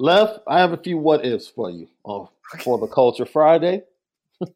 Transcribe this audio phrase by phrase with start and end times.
[0.00, 2.24] Left, I have a few what ifs for you uh,
[2.64, 3.82] for the Culture Friday.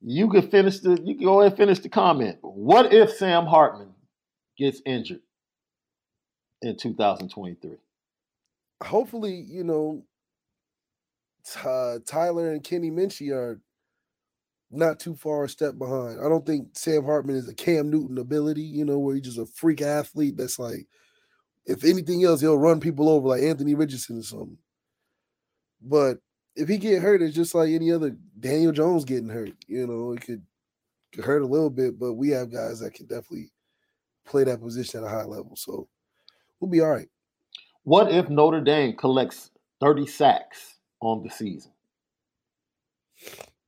[0.00, 2.38] you can finish the you can go ahead and finish the comment.
[2.42, 3.92] What if Sam Hartman
[4.56, 5.22] gets injured
[6.62, 7.72] in 2023?
[8.84, 10.04] Hopefully, you know,
[11.64, 13.60] uh, Tyler and Kenny Minchey are
[14.70, 16.20] not too far a step behind.
[16.20, 19.38] I don't think Sam Hartman is a Cam Newton ability, you know, where he's just
[19.38, 20.86] a freak athlete that's like
[21.66, 24.58] if anything else, he'll run people over like Anthony Richardson or something.
[25.82, 26.18] But
[26.54, 29.52] if he get hurt, it's just like any other Daniel Jones getting hurt.
[29.66, 30.42] You know, it could,
[31.12, 33.50] could hurt a little bit, but we have guys that can definitely
[34.24, 35.54] play that position at a high level.
[35.56, 35.88] So
[36.60, 37.08] we'll be all right.
[37.82, 39.50] What if Notre Dame collects
[39.80, 41.72] 30 sacks on the season?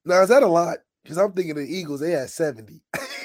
[0.04, 0.78] Now, is that a lot?
[1.08, 2.82] Because I'm thinking the Eagles, they had 70.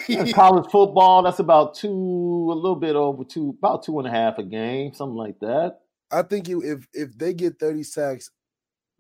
[0.34, 4.38] college football, that's about two, a little bit over two, about two and a half
[4.38, 5.80] a game, something like that.
[6.10, 8.32] I think you, if if they get 30 sacks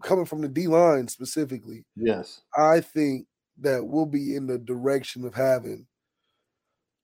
[0.01, 3.27] coming from the D line specifically, yes, I think
[3.61, 5.87] that we'll be in the direction of having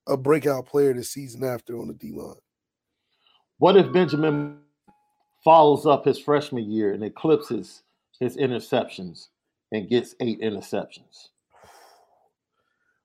[0.05, 2.35] a breakout player this season after on the D line.
[3.57, 4.57] What if Benjamin
[5.45, 7.83] follows up his freshman year and eclipses
[8.19, 9.27] his interceptions
[9.71, 11.29] and gets eight interceptions?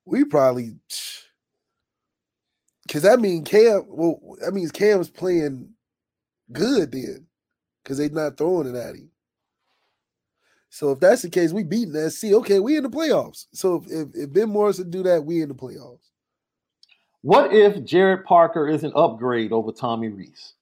[0.06, 0.76] We probably
[2.86, 3.84] because that means Cam.
[3.88, 5.70] Well, that means Cam's playing
[6.52, 7.26] good then,
[7.82, 9.10] because they're not throwing it at him.
[10.70, 12.26] So if that's the case, we beating SC.
[12.32, 13.46] Okay, we in the playoffs.
[13.52, 16.00] So if, if, if Ben Morrison do that, we in the playoffs.
[17.22, 20.54] What if Gerad Parker is an upgrade over Tommy Rees?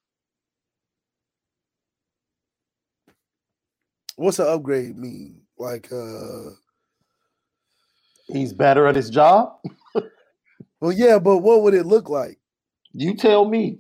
[4.17, 5.41] What's an upgrade mean?
[5.59, 6.51] Like uh
[8.33, 9.59] He's better at his job.
[10.81, 12.39] well, yeah, but what would it look like?
[12.93, 13.79] You tell me.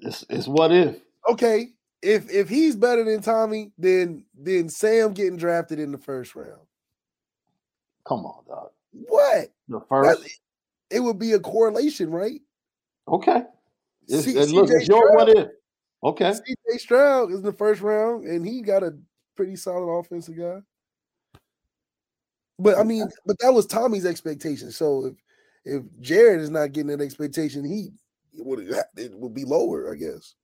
[0.00, 0.96] It's, it's what if.
[1.28, 1.68] Okay,
[2.02, 6.60] if if he's better than Tommy, then then Sam getting drafted in the first round.
[8.06, 8.70] Come on, dog.
[8.92, 9.52] What?
[9.68, 10.22] The first.
[10.22, 10.30] That,
[10.90, 12.40] it would be a correlation, right?
[13.08, 13.42] Okay.
[14.06, 15.48] It's, C- it, look, it's your what if.
[16.02, 16.32] Okay.
[16.32, 18.92] CJ Stroud is in the first round, and he got a
[19.34, 20.60] pretty solid offensive guy.
[22.58, 24.70] But I mean, but that was Tommy's expectation.
[24.70, 25.14] So if
[25.64, 27.90] if Gerad is not getting that expectation, he
[28.38, 28.60] would
[28.96, 30.34] it would be lower, I guess.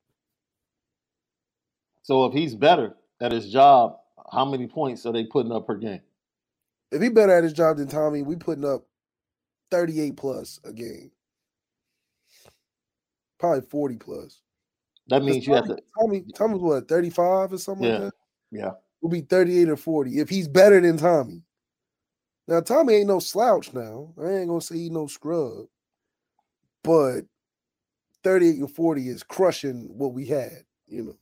[2.02, 3.98] So if he's better at his job,
[4.32, 6.00] how many points are they putting up per game?
[6.90, 8.84] If he better at his job than Tommy, we putting up
[9.70, 11.12] 38 plus a game.
[13.38, 14.40] Probably 40 plus.
[15.08, 17.92] That means you Tommy, have to Tommy Tommy's what 35 or something yeah.
[17.92, 18.14] like that?
[18.50, 18.70] Yeah.
[19.00, 21.42] Will be 38 or 40 if he's better than Tommy.
[22.50, 24.12] Now Tommy ain't no slouch now.
[24.20, 25.66] I ain't gonna say he no scrub,
[26.82, 27.20] but
[28.24, 31.16] 38 and 40 is crushing what we had, you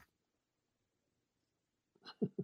[2.22, 2.34] know.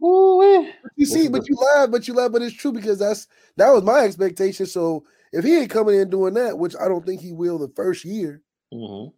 [0.04, 3.70] Ooh, you see, but you laugh, but you laugh, but it's true because that's that
[3.70, 4.66] was my expectation.
[4.66, 7.72] So if he ain't coming in doing that, which I don't think he will the
[7.76, 8.42] first year,
[8.74, 9.10] mm-hmm.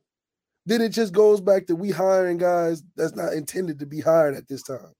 [0.66, 4.34] then it just goes back to we hiring guys that's not intended to be hired
[4.34, 4.92] at this time.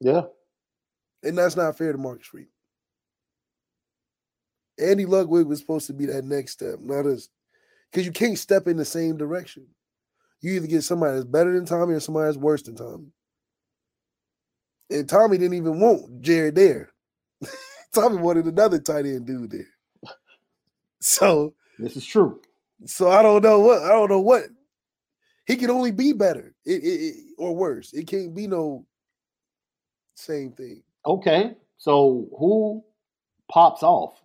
[0.00, 0.22] Yeah.
[1.22, 2.50] And that's not fair to Marcus Freeman.
[4.78, 7.28] Andy Ludwig was supposed to be that next step, not as
[7.90, 9.66] because you can't step in the same direction.
[10.40, 13.08] You either get somebody that's better than Tommy or somebody that's worse than Tommy.
[14.90, 16.90] And Tommy didn't even want Gerad there.
[17.94, 19.66] Tommy wanted another tight end dude there.
[21.00, 22.40] So this is true.
[22.86, 24.44] So I don't know what I don't know what
[25.46, 27.92] he can only be better it, it, it, or worse.
[27.92, 28.86] It can't be no
[30.14, 30.82] same thing.
[31.08, 32.84] Okay, so who
[33.50, 34.22] pops off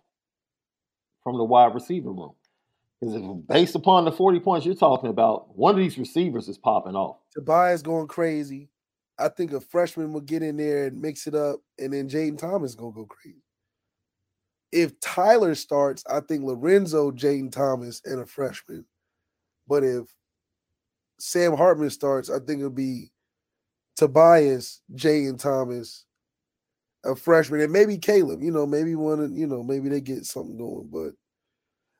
[1.22, 2.34] from the wide receiver room?
[3.00, 3.16] Because
[3.48, 7.16] based upon the 40 points you're talking about, one of these receivers is popping off.
[7.32, 8.68] Tobias going crazy.
[9.18, 12.36] I think a freshman will get in there and mix it up, and then Jayden
[12.36, 13.42] Thomas gonna go crazy.
[14.70, 18.84] If Tyler starts, I think Lorenzo, Jayden Thomas, and a freshman.
[19.66, 20.04] But if
[21.18, 23.10] Sam Hartman starts, I think it'll be
[23.96, 26.04] Tobias, Jayden Thomas,
[27.04, 28.42] a freshman, and maybe Caleb.
[28.42, 29.20] You know, maybe one.
[29.20, 30.88] Of, you know, maybe they get something going.
[30.90, 31.12] But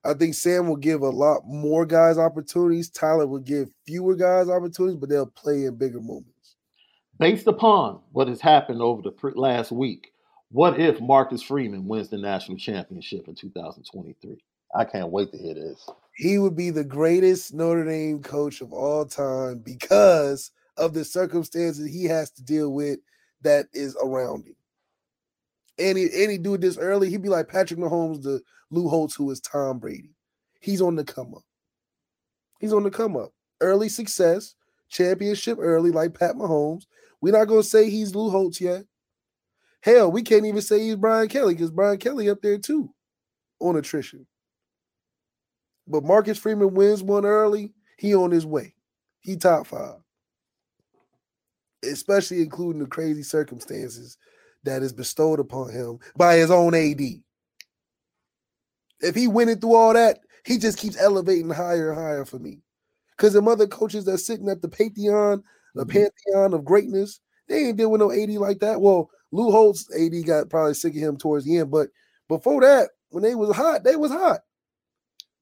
[0.08, 2.90] I think Sam will give a lot more guys opportunities.
[2.90, 6.56] Tyler will give fewer guys opportunities, but they'll play in bigger moments.
[7.18, 10.12] Based upon what has happened over the last week,
[10.50, 14.36] what if Marcus Freeman wins the national championship in 2023?
[14.74, 15.88] I can't wait to hear this.
[16.16, 21.92] He would be the greatest Notre Dame coach of all time because of the circumstances
[21.92, 22.98] he has to deal with
[23.42, 24.56] that is around him.
[25.78, 28.40] And any dude this early, he'd be like Patrick Mahomes, the
[28.70, 30.14] Lou Holtz, who is Tom Brady.
[30.60, 31.42] He's on the come up.
[32.60, 33.32] He's on the come up.
[33.60, 34.54] Early success,
[34.88, 36.84] championship early, like Pat Mahomes.
[37.20, 38.84] We're not gonna say he's Lou Holtz yet.
[39.80, 42.90] Hell, we can't even say he's Brian Kelly because Brian Kelly up there too
[43.60, 44.26] on attrition.
[45.86, 47.74] But Marcus Freeman wins one early.
[47.98, 48.74] He on his way.
[49.20, 50.04] He top five
[51.90, 54.16] especially including the crazy circumstances
[54.64, 57.00] that is bestowed upon him by his own AD.
[59.00, 62.62] If he went through all that, he just keeps elevating higher and higher for me.
[63.16, 65.43] Because the other coaches that's sitting at the pantheon,
[65.75, 65.90] the mm-hmm.
[65.90, 68.81] pantheon of greatness, they ain't dealing with no AD like that.
[68.81, 71.88] Well, Lou Holtz AD got probably sick of him towards the end, but
[72.28, 74.40] before that, when they was hot, they was hot.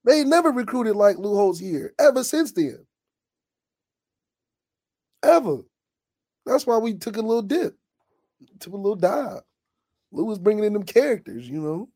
[0.04, 2.84] They never recruited like Lou Holtz here ever since then.
[5.22, 5.58] Ever.
[6.44, 7.76] That's why we took a little dip,
[8.60, 9.42] took a little dive.
[10.10, 11.88] Lou was bringing in them characters, you know.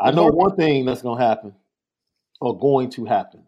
[0.00, 1.54] I know one thing that's going to happen,
[2.40, 3.44] or going to happen.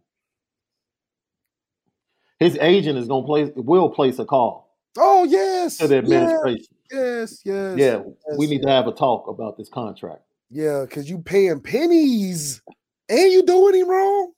[2.38, 4.66] His agent is going to place, will place a call.
[4.98, 6.74] Oh yes, to the administration.
[6.90, 7.78] Yes, yes.
[7.78, 8.64] Yeah, yes, we need yes.
[8.64, 10.22] to have a talk about this contract.
[10.50, 12.62] Yeah, because you paying pennies
[13.08, 14.32] and you doing him wrong.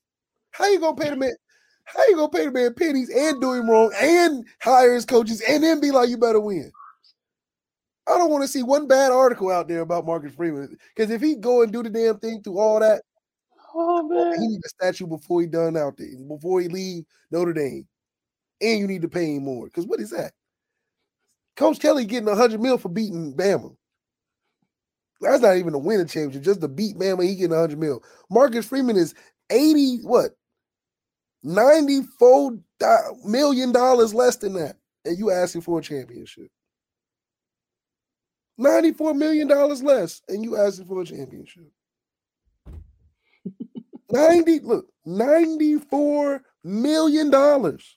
[0.51, 1.35] How you gonna pay the man?
[1.85, 5.43] How you gonna pay the man pennies and do him wrong and hire his coaches
[5.49, 6.73] and then be like, you better win?
[8.09, 10.77] I don't want to see one bad article out there about Marcus Freeman.
[10.95, 13.03] Because if he go and do the damn thing through all that,
[13.75, 17.05] oh, oh man, he need a statue before he done out there, before he leave
[17.31, 17.87] Notre Dame.
[18.61, 19.67] And you need to pay him more.
[19.67, 20.33] Because what is that?
[21.57, 23.75] Coach Kelly getting hundred mil for beating Bama.
[25.21, 28.03] That's not even a winning championship, just to beat Bama, he getting hundred mil.
[28.31, 29.15] Marcus Freeman is
[29.51, 30.31] 80, what?
[31.43, 32.59] 94
[33.25, 34.77] million dollars less than that.
[35.05, 36.49] And you asking for a championship.
[38.59, 41.71] 94 million dollars less, and you asking for a championship.
[44.11, 47.97] 90, look, 94 million dollars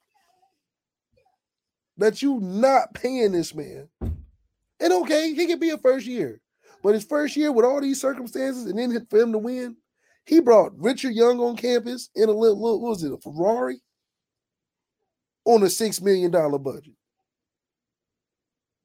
[1.98, 3.88] that you not paying this man.
[4.02, 6.42] And okay, he could be a first year,
[6.84, 9.76] but his first year with all these circumstances, and then for him to win,
[10.26, 13.82] he brought Richard Young on campus in a little, little what was it, a Ferrari?
[15.46, 16.94] On a six million dollar budget.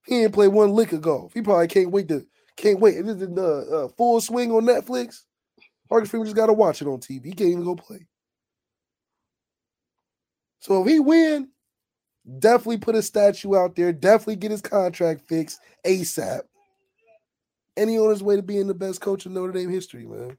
[0.07, 1.35] He didn't play one lick of golf.
[1.35, 2.25] He probably can't wait to
[2.57, 2.97] can't wait.
[2.97, 5.25] It is in the uh, full swing on Netflix.
[5.91, 7.27] Marcus Freeman just got to watch it on TV.
[7.27, 8.07] He can't even go play.
[10.61, 11.49] So if he win,
[12.39, 13.93] definitely put a statue out there.
[13.93, 16.41] Definitely get his contract fixed ASAP.
[17.77, 20.39] And he on his way to being the best coach in Notre Dame history, man.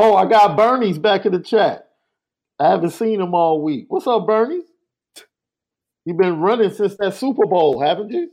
[0.00, 1.88] Oh, I got Bernie's back in the chat.
[2.56, 3.86] I haven't seen him all week.
[3.88, 4.62] What's up, Bernie?
[6.04, 8.30] You've been running since that Super Bowl, haven't you?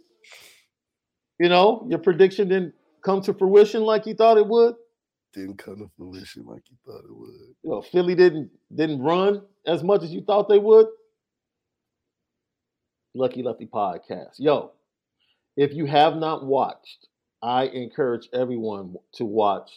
[1.40, 4.76] You know, your prediction didn't come to fruition like you thought it would.
[5.34, 7.56] Didn't come to fruition like you thought it would.
[7.64, 10.86] You know, Philly didn't didn't run as much as you thought they would.
[13.16, 14.36] Lucky Lefty podcast.
[14.38, 14.74] Yo,
[15.58, 17.08] if you have not watched,
[17.42, 19.72] I encourage everyone to watch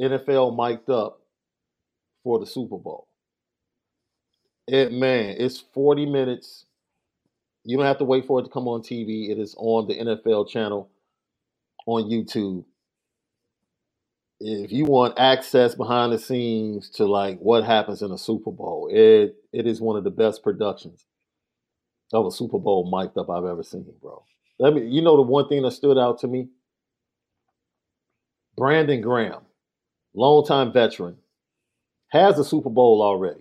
[0.00, 1.20] NFL mic'd up
[2.22, 3.08] for the Super Bowl.
[4.66, 6.66] It man, it's 40 minutes.
[7.64, 9.30] You don't have to wait for it to come on TV.
[9.30, 10.90] It is on the NFL channel
[11.86, 12.64] on YouTube.
[14.40, 18.88] If you want access behind the scenes to like what happens in a Super Bowl,
[18.92, 21.06] it it is one of the best productions
[22.12, 24.24] of a Super Bowl mic'd up I've ever seen, bro.
[24.58, 26.48] Let me you know the one thing that stood out to me?
[28.56, 29.45] Brandon Graham
[30.16, 31.16] longtime veteran,
[32.08, 33.40] has a Super Bowl already.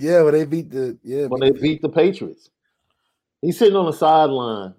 [0.00, 2.48] Yeah, when they beat the yeah when they beat the Patriots.
[3.42, 4.74] He's sitting on the sideline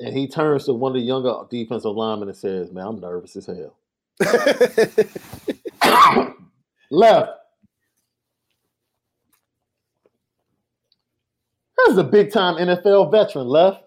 [0.00, 3.36] and he turns to one of the younger defensive linemen and says, Man, I'm nervous
[3.36, 3.76] as hell.
[6.90, 7.32] Left.
[11.86, 13.84] That's a big time NFL veteran, left.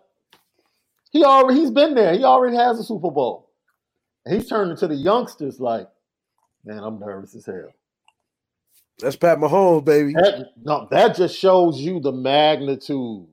[1.12, 2.14] He already he's been there.
[2.14, 3.49] He already has a Super Bowl.
[4.28, 5.88] He's turning to the youngsters like,
[6.66, 7.74] man, I'm nervous as hell.
[9.00, 10.14] That's Pat Mahomes, baby.
[10.14, 13.28] That, no, that just shows you the magnitude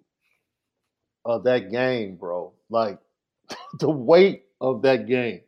[1.24, 2.52] of that game, bro.
[2.70, 2.98] Like
[3.78, 5.40] the weight of that game.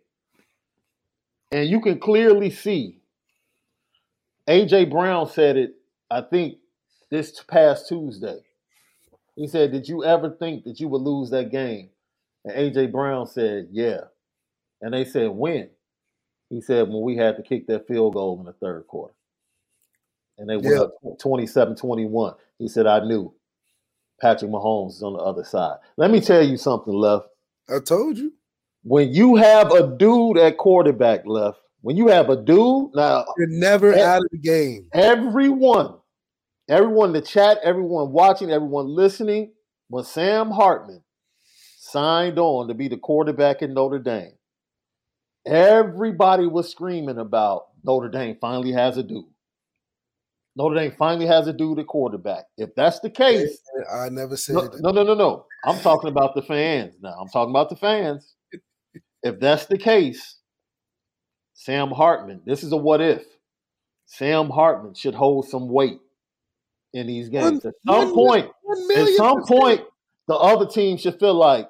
[1.52, 2.98] And you can clearly see
[4.48, 5.74] AJ Brown said it,
[6.10, 6.56] I think,
[7.10, 8.38] this past Tuesday.
[9.36, 11.90] He said, Did you ever think that you would lose that game?
[12.44, 14.00] And AJ Brown said, Yeah.
[14.80, 15.70] And they said, When?
[16.50, 19.14] He said, When we had to kick that field goal in the third quarter.
[20.38, 20.82] And they went Yeah.
[21.10, 22.34] up 27 21.
[22.58, 23.34] He said, I knew
[24.20, 25.76] Patrick Mahomes is on the other side.
[25.96, 27.26] Let me tell you something, Left.
[27.68, 28.32] I told you.
[28.84, 33.48] When you have a dude at quarterback, Left, when you have a dude, now You're
[33.48, 34.14] never Yeah.
[34.14, 34.88] out of the game.
[34.92, 35.96] everyone,
[36.68, 39.52] everyone in the chat, everyone watching, everyone listening,
[39.88, 41.02] when Sam Hartman
[41.78, 44.37] signed on to be the quarterback in Notre Dame,
[45.46, 49.24] everybody was screaming about Notre Dame finally has a dude.
[50.56, 52.44] Notre Dame finally has a dude at quarterback.
[52.56, 53.60] If that's the case,
[53.92, 55.46] I never said no, no, no, no, no.
[55.64, 57.14] I'm talking about the fans now.
[57.20, 58.34] I'm talking about the fans.
[59.22, 60.36] If that's the case,
[61.54, 63.24] Sam Hartman, this is a what if.
[64.06, 65.98] Sam Hartman should hold some weight
[66.94, 67.62] in these games.
[67.64, 69.60] One- at some one point, One at some percent.
[69.60, 69.80] point,
[70.28, 71.68] the other team should feel like,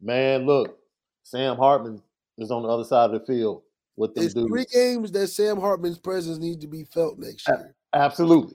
[0.00, 0.78] man, look,
[1.24, 2.02] Sam Hartman
[2.38, 3.62] is on the other side of the field
[3.96, 4.48] with them It's dudes.
[4.48, 7.74] three games that Sam Hartman's presence needs to be felt next year.
[7.94, 8.54] Absolutely.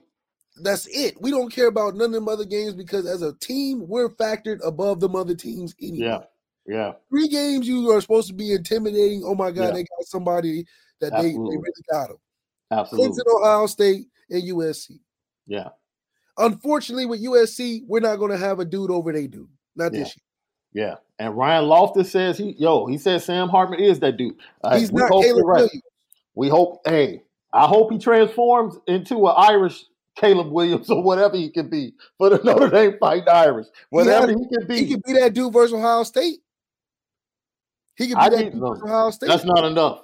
[0.62, 1.20] That's it.
[1.20, 4.64] We don't care about none of them other games because as a team, we're factored
[4.64, 6.06] above them other teams anyway.
[6.06, 6.20] Yeah.
[6.66, 6.92] Yeah.
[7.10, 9.22] Three games you are supposed to be intimidating.
[9.24, 9.70] Oh my God, Yeah.
[9.72, 10.64] they got somebody
[11.00, 12.16] that they, they really got him.
[12.70, 13.10] Absolutely.
[13.18, 14.92] Clemson, Ohio State, and USC.
[15.46, 15.68] Yeah.
[16.38, 19.48] Unfortunately, with USC, we're not going to have a dude over they do.
[19.76, 20.16] Not this
[20.74, 20.96] Yeah.
[21.18, 24.34] And Ryan Loftus says he yo, he says Sam Hartman is that dude.
[24.62, 24.78] Uh.
[24.78, 25.54] He's we not hope Caleb right.
[25.56, 25.82] Williams.
[26.34, 29.84] We hope, hey, I hope he transforms into an Irish
[30.16, 33.66] Caleb Williams or whatever he can be for the Notre Dame fighting Irish.
[33.90, 34.78] Whatever he, can be.
[34.84, 36.40] He could be that dude versus Ohio State.
[37.96, 39.28] He can be I that dude versus Ohio State.
[39.28, 40.00] That's not enough.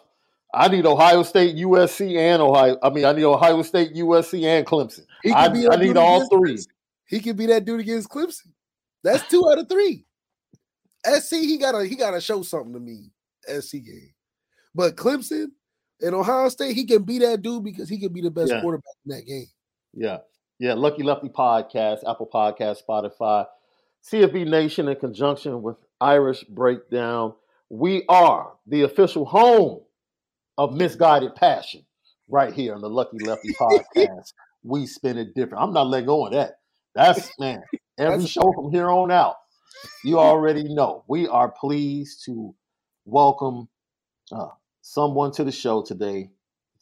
[0.53, 2.77] I need Ohio State, USC, and Ohio.
[2.83, 5.07] I mean, I need Ohio State, USC, and Clemson.
[5.23, 6.55] He I, be I need all three.
[6.55, 6.67] Clemson.
[7.07, 8.49] He could be that dude against Clemson.
[9.03, 10.05] That's two out of three.
[11.04, 13.11] SC, he gotta he gotta show something to me.
[13.49, 14.12] SC game.
[14.75, 15.47] But Clemson
[16.00, 18.61] and Ohio State, he can be that dude because he can be the best Yeah.
[18.61, 19.47] quarterback in that game.
[19.95, 20.19] Yeah.
[20.59, 20.75] Yeah.
[20.75, 23.47] Lucky Lefty Podcast, Apple Podcast, Spotify,
[24.02, 27.35] CFB Nation in conjunction with Irish Breakdown.
[27.71, 29.80] We are the official home
[30.59, 31.85] of Misguided Passion
[32.28, 34.33] right here on the Lucky Lefty Podcast.
[34.62, 35.62] we spin it different.
[35.64, 36.57] I'm not letting go of that.
[36.95, 37.62] That's, man,
[37.99, 39.37] every That's- show from here on out.
[40.05, 41.05] You already know.
[41.09, 42.55] We are pleased to
[43.05, 43.69] welcome
[44.33, 44.49] uh,
[44.81, 46.31] someone to the show today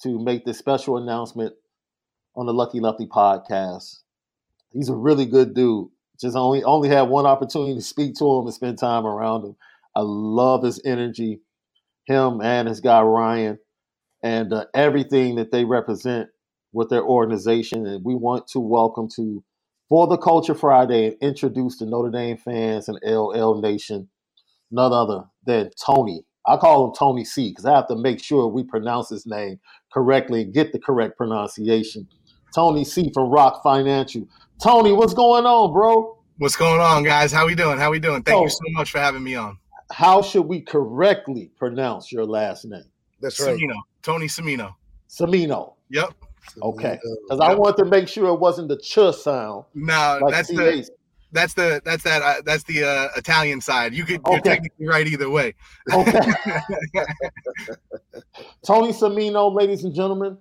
[0.03, 1.55] to make this special announcement
[2.37, 4.01] on the Lucky Lefty podcast.
[4.73, 5.89] He's a really good dude.
[6.21, 9.57] Just only only had one opportunity to speak to him and spend time around him.
[9.95, 11.41] I love his energy,
[12.07, 13.59] him and his guy Ryan,
[14.23, 16.29] and uh, everything that they represent
[16.73, 17.87] with their organization.
[17.87, 19.43] And we want to welcome to
[19.89, 24.09] for the Culture Friday and introduce the Notre Dame fans and LL Nation
[24.71, 26.25] none other than Tony.
[26.47, 29.61] I call him Tony C because I have to make sure we pronounce his name
[29.93, 32.09] correctly and get the correct pronunciation.
[32.55, 34.27] Tony C from Rok Financial.
[34.63, 36.19] Tony, what's going on, bro?
[36.39, 37.33] What's going on, guys?
[37.33, 37.79] How we doing?
[37.79, 38.23] How we doing?
[38.23, 38.45] Thank Oh.
[38.45, 39.59] you so much for having me on.
[39.91, 42.85] How should we correctly pronounce your last name?
[43.21, 43.59] That's right.
[43.59, 44.75] Semino, Tony Semino.
[45.09, 45.75] Samino.
[45.91, 46.13] Yep.
[46.61, 46.93] Okay.
[46.93, 49.65] Uh, Because I want to make sure it wasn't the ch sound.
[49.75, 50.89] No, Like that's the
[51.33, 53.93] that's the that's that uh, that's the uh, Italian side.
[53.95, 54.51] You could you're Okay.
[54.51, 55.55] technically right either way.
[55.93, 56.19] Okay.
[58.67, 60.39] Tony Samino, ladies and gentlemen,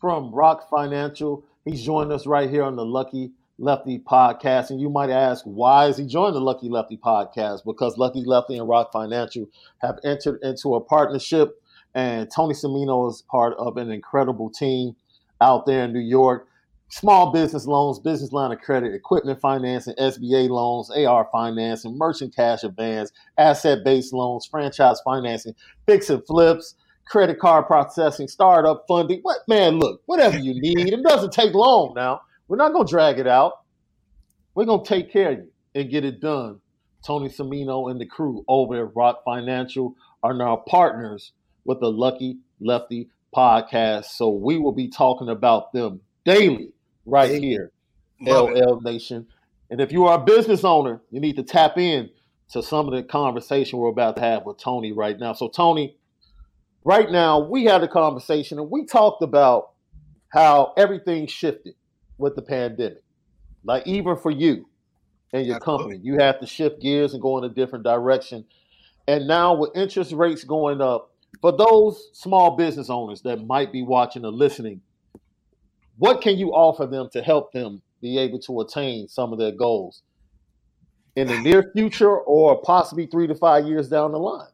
[0.00, 1.44] from Rok Financial.
[1.64, 4.70] He's joined us right here on the Lucky Lefty podcast.
[4.70, 7.64] And you might ask, why is he joining the Lucky Lefty podcast?
[7.64, 9.46] Because Lucky Lefty and Rok Financial
[9.78, 11.60] have entered into a partnership,
[11.94, 14.94] and Tony Samino is part of an incredible team
[15.40, 16.46] out there in New York.
[16.90, 22.64] Small business loans, business line of credit, equipment financing, SBA loans, AR financing, merchant cash
[22.64, 25.54] advance, asset based loans, franchise financing,
[25.86, 29.20] fix and flips, credit card processing, startup funding.
[29.20, 32.22] What man, look, whatever you need, it doesn't take long now.
[32.48, 33.64] We're not gonna drag it out.
[34.54, 36.60] We're gonna take care of you and get it done.
[37.04, 41.32] Tony Samino and the crew over at Rok Financial are now partners
[41.64, 44.06] with the Lucky Lefty podcast.
[44.06, 46.72] So we will be talking about them daily
[47.06, 47.72] right here,
[48.20, 48.64] Love it.
[48.64, 49.26] LL Nation.
[49.70, 52.10] And if you are a business owner, you need to tap in
[52.50, 55.34] to some of the conversation we're about to have with Tony right now.
[55.34, 55.96] So, Tony,
[56.84, 59.72] right now we had a conversation and we talked about
[60.30, 61.74] how everything shifted
[62.16, 63.02] with the pandemic.
[63.64, 64.66] Like even for you
[65.32, 65.84] and your Absolutely.
[65.96, 68.46] company, you have to shift gears and go in a different direction.
[69.06, 73.82] And now with interest rates going up, for those small business owners that might be
[73.82, 74.80] watching or listening,
[75.98, 79.52] what can you offer them to help them be able to attain some of their
[79.52, 80.02] goals
[81.16, 84.48] in the near future or possibly three to five years down the line?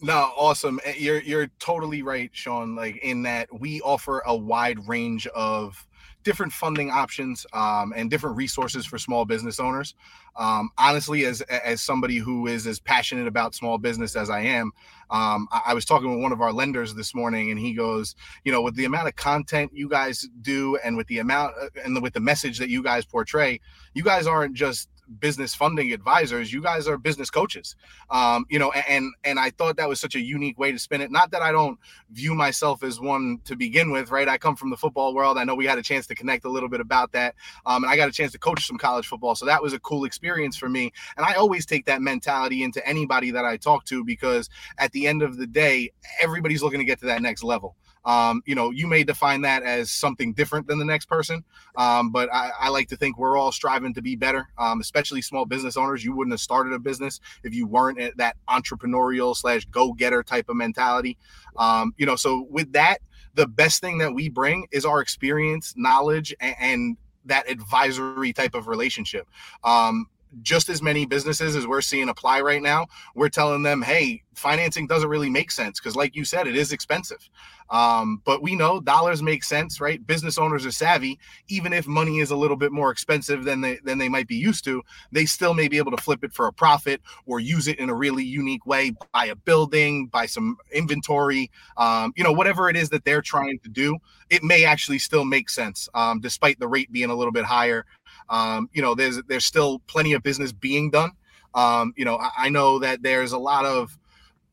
[0.00, 0.78] No, awesome.
[0.84, 2.74] Eh, You're you're totally right, Sean.
[2.76, 5.86] Like in that we offer a wide range of
[6.26, 9.94] different funding options um, and different resources for small business owners.
[10.34, 14.72] Um, honestly, as as somebody who is as passionate about small business as I am,
[15.10, 18.16] um, I, I was talking with one of our lenders this morning, and he goes,
[18.44, 21.68] you know, with the amount of content you guys do, and with the amount uh,
[21.84, 23.60] and with the message that you guys portray,
[23.94, 24.88] you guys aren't just
[25.20, 27.76] business funding advisors you guys are business coaches.
[28.10, 31.00] Um you know and and i thought that was such a unique way to spin
[31.00, 31.10] it.
[31.10, 31.78] Not that i don't
[32.10, 34.28] view myself as one to begin with right?
[34.28, 35.38] I come from the football world.
[35.38, 37.92] I know we had a chance to connect a little bit about that um and
[37.92, 39.34] i got a chance to coach some college football.
[39.34, 40.92] So that was a cool experience for me.
[41.16, 45.06] And i always take that mentality into anybody that i talk to because at the
[45.06, 48.70] end of the day everybody's looking to get to that next level um, you know,
[48.70, 51.44] you may define that as something different than the next person,
[51.76, 55.20] um, but I, I like to think we're all striving to be better, um, especially
[55.20, 56.04] small business owners.
[56.04, 60.22] You wouldn't have started a business if you weren't at that entrepreneurial slash go getter
[60.22, 61.18] type of mentality.
[61.56, 62.98] Um, you know, so with that,
[63.34, 68.54] the best thing that we bring is our experience, knowledge, and, and that advisory type
[68.54, 69.28] of relationship.
[69.64, 70.06] Um,
[70.42, 74.86] just as many businesses as we're seeing apply right now, we're telling them, hey, financing
[74.86, 77.28] doesn't really make sense because, like you said, it is expensive.
[77.70, 80.04] Um, but we know dollars make sense, right?
[80.06, 81.18] Business owners are savvy.
[81.48, 84.36] Even if money is a little bit more expensive than they than they might be
[84.36, 87.66] used to, they still may be able to flip it for a profit or use
[87.66, 88.92] it in a really unique way.
[89.12, 93.58] Buy a building, buy some inventory, um, you know, whatever it is that they're trying
[93.60, 93.98] to do.
[94.30, 97.84] It may actually still make sense, um, despite the rate being a little bit higher.
[98.28, 101.12] Um, you know, there's there's still plenty of business being done.
[101.54, 103.98] Um, you know, I, I know that there's a lot of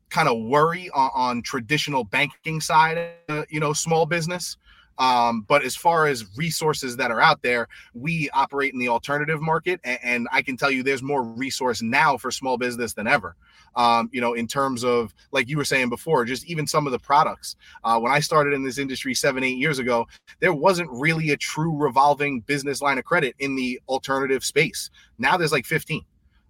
[0.10, 4.58] kind of worry on, on traditional banking side, uh, you know, small business.
[4.98, 9.42] Um, but as far as resources that are out there, we operate in the alternative
[9.42, 13.08] market, and, and I can tell you there's more resource now for small business than
[13.08, 13.36] ever.
[13.76, 16.92] Um, you know, in terms of like you were saying before, just even some of
[16.92, 17.56] the products.
[17.84, 20.08] Uh, when I started in this industry seven, eight years ago,
[20.40, 24.92] there wasn't really a true revolving business line of credit in the alternative space.
[25.18, 26.04] Now there's like 15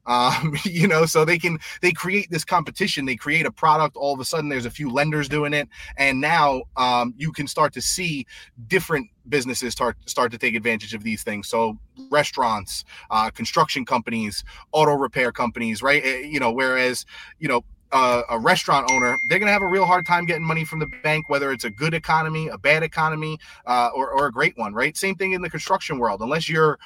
[0.06, 3.06] um you know so they can they create this competition.
[3.06, 3.96] They create a product.
[3.96, 5.68] All of a sudden there's a few lenders doing it.
[5.98, 8.26] And now um you can start to see
[8.68, 11.48] different businesses start start to take advantage of these things.
[11.48, 11.78] So
[12.10, 16.04] restaurants uh construction companies auto repair companies right?
[16.04, 17.06] Eh, you know whereas
[17.40, 17.64] you know
[17.94, 20.80] a, a restaurant owner, they're going to have a real hard time getting money from
[20.80, 24.58] the bank, whether it's a good economy, a bad economy, uh, or, or a great
[24.58, 24.98] one, right?
[24.98, 26.22] Same thing in the construction world.
[26.22, 26.80] Unless you're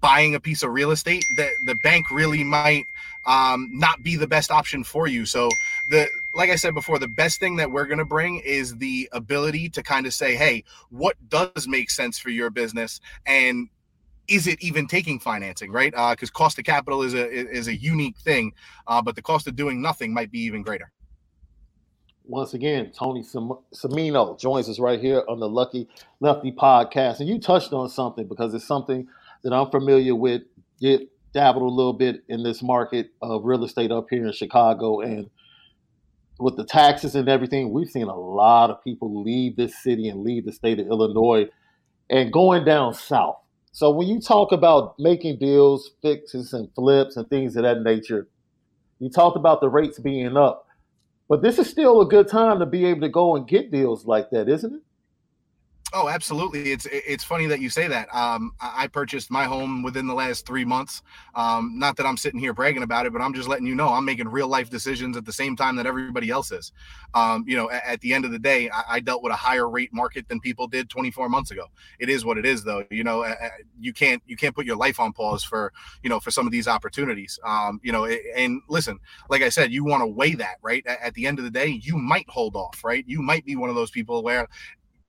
[0.00, 2.86] buying a piece of real estate, the, the bank really might
[3.26, 5.26] um, not be the best option for you.
[5.26, 5.50] So
[5.90, 9.08] the like I said before, the best thing that we're going to bring is the
[9.12, 13.68] ability to kind of say, hey, what does make sense for your business, and
[14.28, 15.92] is it even taking financing, right?
[15.92, 18.52] Because uh, cost of capital is a is a unique thing,
[18.86, 20.90] uh, but the cost of doing nothing might be even greater.
[22.26, 25.88] Once again, Tony Samino joins us right here on the Lucky
[26.20, 29.06] Lefty podcast, and you touched on something because it's something
[29.42, 30.42] that I'm familiar with.
[30.80, 35.00] Get dabbled a little bit in this market of real estate up here in Chicago,
[35.00, 35.28] and
[36.38, 40.22] with the taxes and everything, we've seen a lot of people leave this city and
[40.22, 41.46] leave the state of Illinois
[42.10, 43.36] and going down south
[43.74, 48.28] so when you talk about making deals, fixes, and flips and things of that nature,
[49.00, 50.68] you talked about the rates being up.
[51.28, 54.06] But this is still a good time to be able to go and get deals
[54.06, 54.82] like that, isn't it?
[55.96, 56.72] Oh, absolutely.
[56.72, 58.12] It's it's funny that you say that.
[58.12, 61.02] Um, I purchased my home within the last three months.
[61.36, 63.90] Um, not that I'm sitting here bragging about it, but I'm just letting you know
[63.90, 66.72] I'm making real life decisions at the same time that everybody else is.
[67.14, 69.36] Um, you know, at, at, the end of the day, I, I, dealt with a
[69.36, 71.66] higher rate market than people did 24 months ago.
[72.00, 72.84] It is what it is, though.
[72.90, 73.24] You know,
[73.78, 76.50] you can't you can't put your life on pause for you know for some of
[76.50, 77.38] these opportunities.
[77.44, 78.98] Um, you know, and listen,
[79.30, 80.84] like I said, you want to weigh that, right?
[80.88, 83.04] At the end of the day, you might hold off, right?
[83.06, 84.48] You might be one of those people where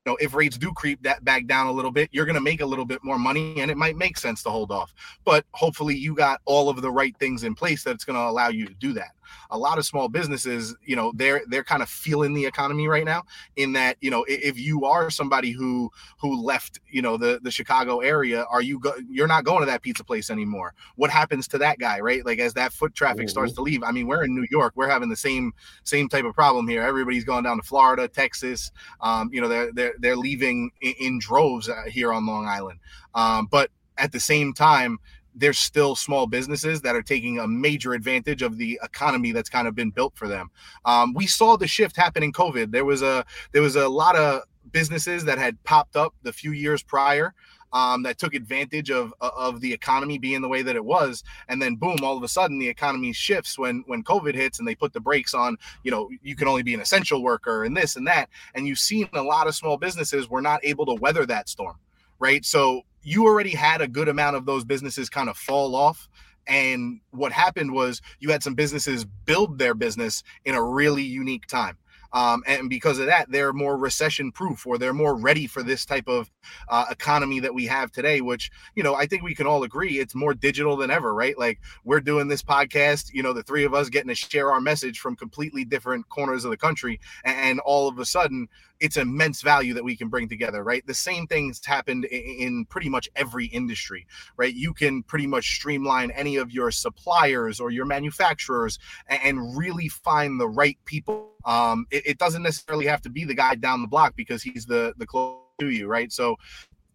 [0.05, 2.61] know, if rates do creep that back down a little bit, you're going to make
[2.61, 4.93] a little bit more money and it might make sense to hold off.
[5.23, 8.49] But hopefully you got all of the right things in place that's going to allow
[8.49, 9.14] you to do that
[9.49, 13.05] a lot of small businesses, you know, they're they're kind of feeling the economy right
[13.05, 13.23] now.
[13.55, 17.51] In that, you know, if you are somebody who who left, you know, the the
[17.51, 20.73] Chicago area, are you go, you're not going to that pizza place anymore?
[20.95, 22.25] What happens to that guy, right?
[22.25, 23.29] Like as that foot traffic mm-hmm.
[23.29, 23.83] starts to leave.
[23.83, 26.81] I mean, we're in New York, we're having the same same type of problem here.
[26.83, 28.71] Everybody's going down to Florida, Texas.
[29.01, 32.79] Um, you know, they're they're they're leaving in, in droves uh, here on Long Island.
[33.13, 34.99] Um, but at the same time,
[35.35, 39.67] there's still small businesses that are taking a major advantage of the economy that's kind
[39.67, 40.49] of been built for them.
[40.85, 42.71] Um, we saw the shift happen in COVID.
[42.71, 46.51] There was a there was a lot of businesses that had popped up the few
[46.51, 47.33] years prior.
[47.73, 51.61] Um, that took advantage of of the economy being the way that it was, and
[51.61, 54.75] then boom, all of a sudden the economy shifts when when COVID hits, and they
[54.75, 55.57] put the brakes on.
[55.83, 58.79] You know, you can only be an essential worker and this and that, and you've
[58.79, 61.75] seen a lot of small businesses were not able to weather that storm,
[62.17, 62.45] right?
[62.45, 66.09] So you already had a good amount of those businesses kind of fall off.
[66.47, 71.47] And what happened was you had some businesses build their business in a really unique
[71.47, 71.77] time.
[72.15, 75.85] Um, and because of that, they're more recession proof or they're more ready for this
[75.85, 76.31] type of
[76.69, 79.99] uh, economy that we have today, which, you know, I think we can all agree
[79.99, 81.37] it's more digital than ever, right?
[81.37, 84.61] Like we're doing this podcast, you know, the three of us getting to share our
[84.61, 87.01] message from completely different corners of the country.
[87.25, 88.47] And all of a sudden,
[88.79, 90.85] it's immense value that we can bring together, right?
[90.85, 94.05] The same things happened in pretty much every industry,
[94.37, 94.53] right?
[94.53, 100.39] You can pretty much streamline any of your suppliers or your manufacturers and really find
[100.39, 101.29] the right people.
[101.45, 104.65] Um, it, it doesn't necessarily have to be the guy down the block because he's
[104.65, 106.11] the the close to you, right?
[106.11, 106.35] So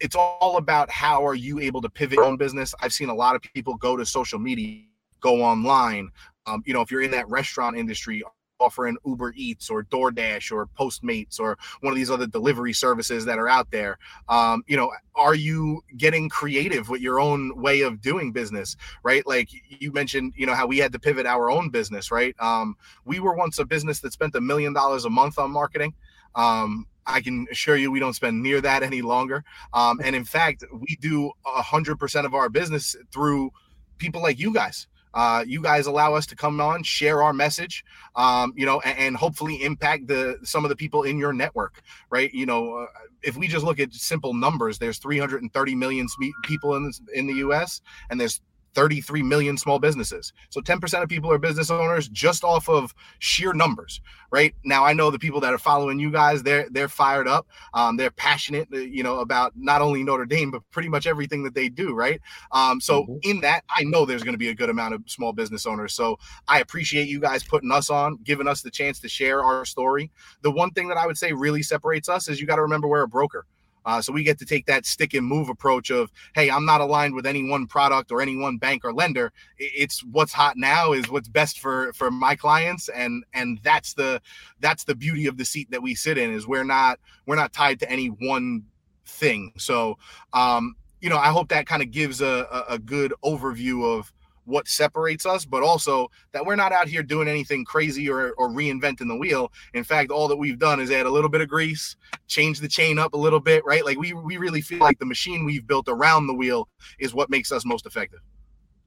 [0.01, 2.75] it's all about how are you able to pivot your own business.
[2.81, 4.83] I've seen a lot of people go to social media,
[5.21, 6.11] go online.
[6.47, 8.23] Um, you know, if you're in that restaurant industry,
[8.61, 13.39] offering Uber Eats or DoorDash or Postmates or one of these other delivery services that
[13.39, 13.99] are out there.
[14.29, 19.27] Um, you know, are you getting creative with your own way of doing business, right?
[19.27, 22.35] Like you mentioned, you know, how we had to pivot our own business, right?
[22.39, 25.95] Um, we were once a business that spent a million dollars a month on marketing.
[26.35, 29.45] Um, I can assure you we don't spend near that any longer.
[29.73, 33.51] Um, and in fact, we do a hundred percent of our business through
[33.99, 37.85] people like you guys uh, you guys allow us to come on, share our message,
[38.17, 41.83] um, you know, and, and, hopefully impact the some of the people in your network,
[42.11, 42.33] right?
[42.33, 42.87] You know, uh,
[43.23, 46.07] if we just look at simple numbers, there's 330 million
[46.45, 47.81] people in in the U.S.
[48.09, 48.41] and there's
[48.75, 50.33] 33 million small businesses.
[50.51, 54.55] So 10% of people are business owners just off of sheer numbers, right?
[54.65, 57.47] Now I know the people that are following you guys, they're they're fired up.
[57.75, 61.43] Um, they're passionate, uh, you know, about not only Notre Dame, but pretty much everything
[61.45, 62.21] that they do, right?
[62.53, 63.17] Um, so mm-hmm.
[63.23, 65.95] in that, I know there's going to be a good amount of small business owners.
[65.95, 69.65] So I appreciate you guys putting us on, giving us the chance to share our
[69.65, 70.11] story.
[70.43, 72.89] The one thing that I would say really separates us is you got to remember
[72.89, 73.47] we're a broker.
[73.85, 76.81] Uh, so we get to take that stick and move approach of, hey, I'm not
[76.81, 79.33] aligned with any one product or any one bank or lender.
[79.59, 84.21] It's what's hot now is what's best for for my clients, and and that's the
[84.61, 87.53] that's the beauty of the seat that we sit in is we're not we're not
[87.53, 88.65] tied to any one
[89.07, 89.53] thing.
[89.57, 89.99] So,
[90.33, 94.13] um, you know, I hope that kind of gives a, a, a good overview of
[94.45, 98.49] what separates us, but also that we're not out here doing anything crazy or, or
[98.51, 99.53] reinventing the wheel.
[99.75, 102.69] In fact, all that we've done is add a little bit of grease, change the
[102.69, 103.85] chain up a little bit, right?
[103.85, 107.31] Like we we really feel like the machine we've built around the wheel is what
[107.31, 108.21] makes us most effective.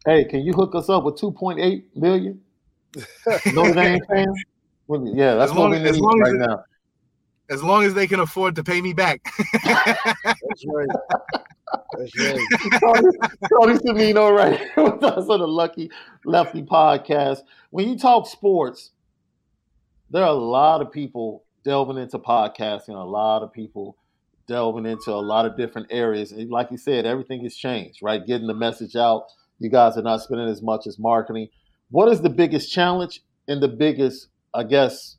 [0.06, 2.42] Hey, can you hook us up with 2.8 million
[3.54, 4.38] Notre Dame fans?
[4.89, 6.63] Yeah, that's what we need right now.
[7.50, 9.22] As long as they can afford to pay me back.
[9.63, 10.89] that's right.
[11.98, 15.90] Tony, Cimino right with us on the Lucky
[16.26, 17.40] Lefty podcast.
[17.70, 18.92] When you talk sports,
[20.10, 23.98] there are a lot of people delving into podcasting, a lot of people
[24.48, 26.32] delving into a lot of different areas.
[26.32, 28.26] And like you said, everything has changed, right?
[28.26, 29.26] Getting the message out.
[29.60, 31.48] You guys are not spending as much as marketing.
[31.90, 35.18] What is the biggest challenge and the biggest, I guess,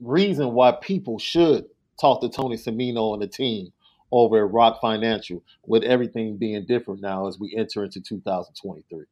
[0.00, 1.66] reason why people should
[2.00, 3.72] talk to Tony Semino and the team
[4.10, 9.04] over at Rok Financial, with everything being different now as we enter into 2023?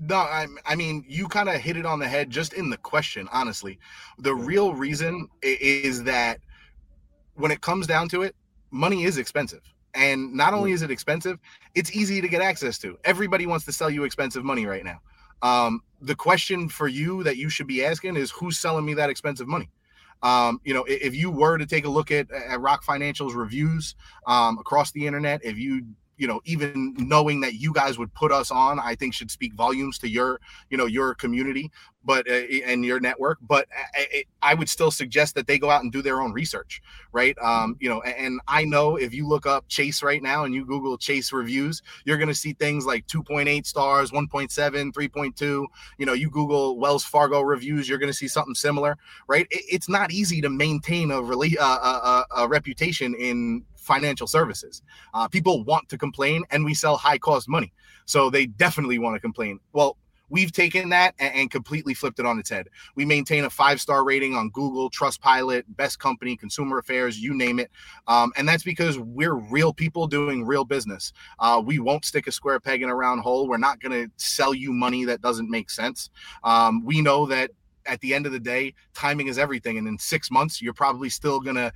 [0.00, 2.78] No, I, I mean, you kind of hit it on the head just in the
[2.78, 3.78] question, honestly.
[4.18, 6.40] The real reason is that
[7.34, 8.34] when it comes down to it,
[8.70, 9.60] money is expensive.
[9.94, 11.38] And not only is it expensive,
[11.74, 12.98] it's easy to get access to.
[13.04, 15.00] Everybody wants to sell you expensive money right now.
[15.42, 19.10] Um, the question for you that you should be asking is who's selling me that
[19.10, 19.68] expensive money?
[20.22, 23.94] Um, you know, if you were to take a look at, at Rok Financial's reviews
[24.26, 28.30] um, across the internet, if you you know even knowing that you guys would put
[28.32, 31.70] us on i think should speak volumes to your you know your community
[32.04, 32.32] but uh,
[32.66, 33.38] and your network.
[33.42, 36.82] But I, I, would still suggest that they go out and do their own research
[37.12, 37.36] right?
[37.40, 40.64] Um you know and i know if you look up chase right now and you
[40.64, 45.66] google chase reviews you're going to see things like 2.8 stars 1.7 3.2
[45.98, 49.46] you know you google wells fargo reviews you're going to see something similar right?
[49.50, 54.26] It, it's not easy to maintain a, rela- uh, a, a, a reputation in financial
[54.26, 54.82] services.
[55.12, 57.72] Uh, people want to complain, and we sell high cost money.
[58.04, 59.60] So they definitely want to complain.
[59.72, 59.96] Well,
[60.32, 62.68] we've taken that and, completely flipped it on its head.
[62.96, 67.58] We maintain a five star rating on Google, Trustpilot, Best Company, Consumer Affairs, you name
[67.58, 67.70] it.
[68.06, 71.12] Um, and that's because we're real people doing real business.
[71.38, 73.46] Uh, we won't stick a square peg in a round hole.
[73.46, 76.08] We're not going to sell you money that doesn't make sense.
[76.42, 77.50] Um, we know that
[77.86, 79.78] at the end of the day, timing is everything.
[79.78, 81.72] And in six months, you're probably still going to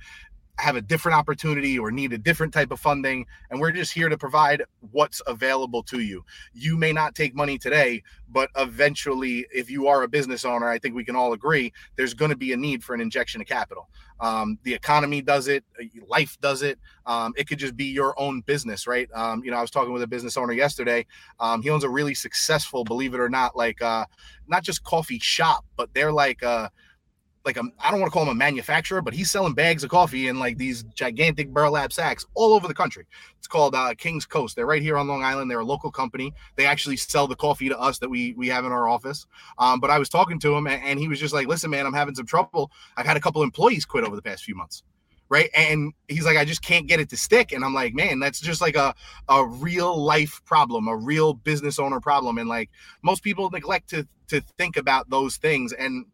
[0.59, 4.09] have a different opportunity or need a different type of funding and we're just here
[4.09, 6.23] to provide what's available to you.
[6.53, 10.77] You may not take money today but eventually if you are a business owner i
[10.77, 13.47] think we can all agree there's going to be a need for an injection of
[13.47, 13.89] capital.
[14.19, 18.19] Um, the economy does it uh, life does it um, it could just be your
[18.19, 19.09] own business right?
[19.13, 21.05] Um, you know i was talking with a business owner yesterday
[21.39, 24.05] um, he owns a really successful believe it or not like uh,
[24.47, 26.69] not just coffee shop but they're like uh,
[27.47, 29.89] like a I don't want to call him a manufacturer, but he's selling bags of
[29.89, 33.05] coffee in like these gigantic burlap sacks all over the country.
[33.39, 34.55] It's called uh, King's Coast.
[34.55, 35.49] They're right here on Long Island.
[35.49, 36.33] They're a local company.
[36.57, 39.25] They actually sell the coffee to us that we we have in our office.
[39.57, 41.85] Um, but I was talking to him and, and he was just like, "Listen, man,
[41.85, 42.69] I'm having some trouble.
[42.97, 44.83] I've had a couple employees quit over the past few months."
[45.29, 48.17] right and he's like i just can't get it to stick and i'm like man
[48.17, 48.95] that's just like a,
[49.27, 52.69] a real life problem a real business owner problem and like
[53.03, 56.05] most people neglect to to think about those things and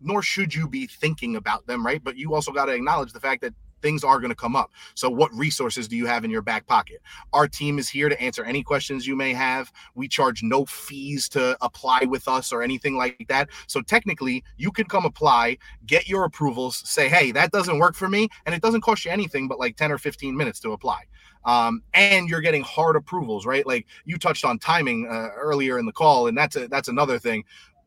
[0.00, 2.02] nor should you be thinking about them, right?
[2.02, 4.72] But you also got to acknowledge the fact that things are going to come up.
[4.94, 7.00] So, what resources do you have in your back pocket?
[7.32, 9.72] Our team is here to answer any questions you may have.
[9.94, 13.48] We charge no fees to apply with us or anything like that.
[13.66, 18.08] So, technically, you can come apply, get your approvals, say, hey, that doesn't work for
[18.08, 18.28] me.
[18.46, 21.02] And it doesn't cost you anything but like 10 or 15 minutes to apply.
[21.44, 23.66] Um, and you're getting hard approvals, right?
[23.66, 27.18] Like you touched on timing uh, earlier in the call, and that's a, that's another
[27.18, 27.44] thing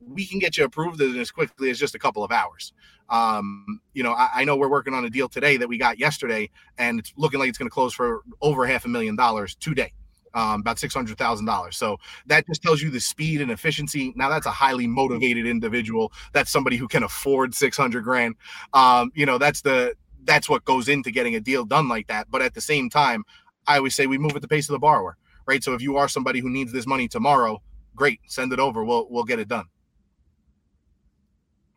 [0.07, 2.73] we can get you approved as quickly as just a couple of hours.
[3.09, 5.99] Um, you know, I, I, know we're working on a deal today that we got
[5.99, 9.55] yesterday, and it's looking like it's going to close for over half a million dollars
[9.55, 9.91] today.
[10.33, 11.75] Um, about six hundred thousand dollars.
[11.75, 14.13] So that just tells you the speed and efficiency.
[14.15, 16.13] Now that's a highly motivated individual.
[16.31, 18.35] That's somebody who can afford six hundred grand.
[18.73, 22.31] Um, you know, that's the that's what goes into getting a deal done like that.
[22.31, 23.25] But at the same time,
[23.67, 25.63] I always say we move at the pace of the borrower right?
[25.63, 27.61] So if you are somebody who needs this money tomorrow,
[27.95, 28.83] great, send it over.
[28.83, 29.65] We'll we'll get it done.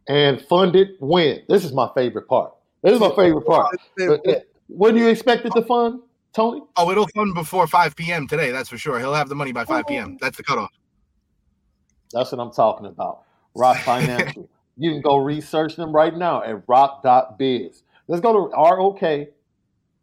[0.09, 1.43] And fund it when?
[1.49, 2.53] This is my favorite part.
[2.83, 3.77] This is my favorite part.
[4.69, 6.01] When do you expect it to fund,
[6.33, 6.63] Tony?
[6.77, 8.27] Oh, it'll fund before 5 p.m.
[8.27, 8.51] today.
[8.51, 8.99] That's for sure.
[8.99, 10.13] He'll have the money by 5 p.m.
[10.15, 10.19] Oh.
[10.21, 10.71] That's the cutoff.
[12.13, 13.23] That's what I'm talking about.
[13.55, 14.49] Rok Financial.
[14.77, 17.83] you can go research them right now at rok.biz.
[18.09, 18.57] Let's go to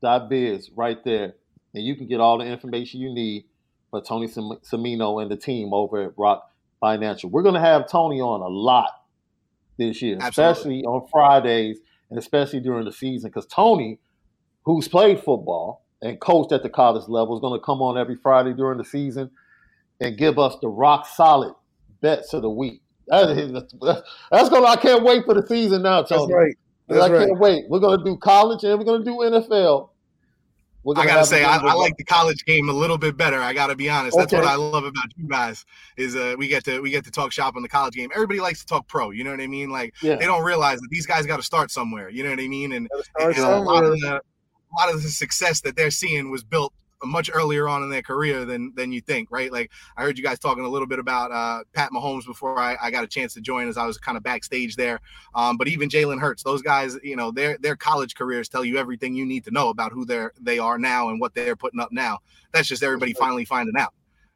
[0.02, 1.34] rok.biz right there,
[1.74, 3.46] and you can get all the information you need
[3.90, 7.30] for Tony Semino and the team over at Rok Financial.
[7.30, 9.01] We're going to have Tony on a lot
[9.78, 10.52] this year, Absolutely.
[10.52, 11.80] especially on Fridays
[12.10, 14.00] and especially during the season, because Tony,
[14.64, 18.16] who's played football and coached at the college level, is going to come on every
[18.16, 19.32] Friday during the season
[20.00, 21.54] and give us the rock solid
[22.02, 22.82] bets of the week.
[23.08, 24.64] That's going.
[24.64, 26.22] to I can't wait for the season now, Tony.
[26.22, 26.56] That's right.
[26.88, 27.40] That's I can't right.
[27.40, 27.64] wait.
[27.70, 29.90] We're going to do college and we're going to do NFL.
[30.96, 33.40] I gotta say, I, I like the college game a little bit better.
[33.40, 34.18] I gotta be honest.
[34.18, 35.64] That's what I love about you guys
[35.98, 38.10] is uh, we get to we get to talk shop on the college game.
[38.14, 39.12] Everybody likes to talk pro.
[39.12, 39.70] You know what I mean?
[39.70, 40.16] Like Yeah.
[40.16, 42.10] they don't realize that these guys got to start somewhere.
[42.10, 42.72] You know what I mean?
[42.74, 46.32] And, Start and a lot of the a lot of the success that they're seeing
[46.32, 49.52] was built much earlier on in their career than than you think, right?
[49.52, 52.78] Like I heard you guys talking a little bit about uh, Pat Mahomes before I,
[52.82, 55.00] I got a chance to join as I was kind of backstage there.
[55.36, 58.78] Um, but even Jalen Hurts, those guys, you know, their their college careers tell you
[58.78, 61.80] everything you need to know about who they're they are now and what they're putting
[61.80, 62.20] up now.
[62.54, 63.94] That's just everybody finally finding out.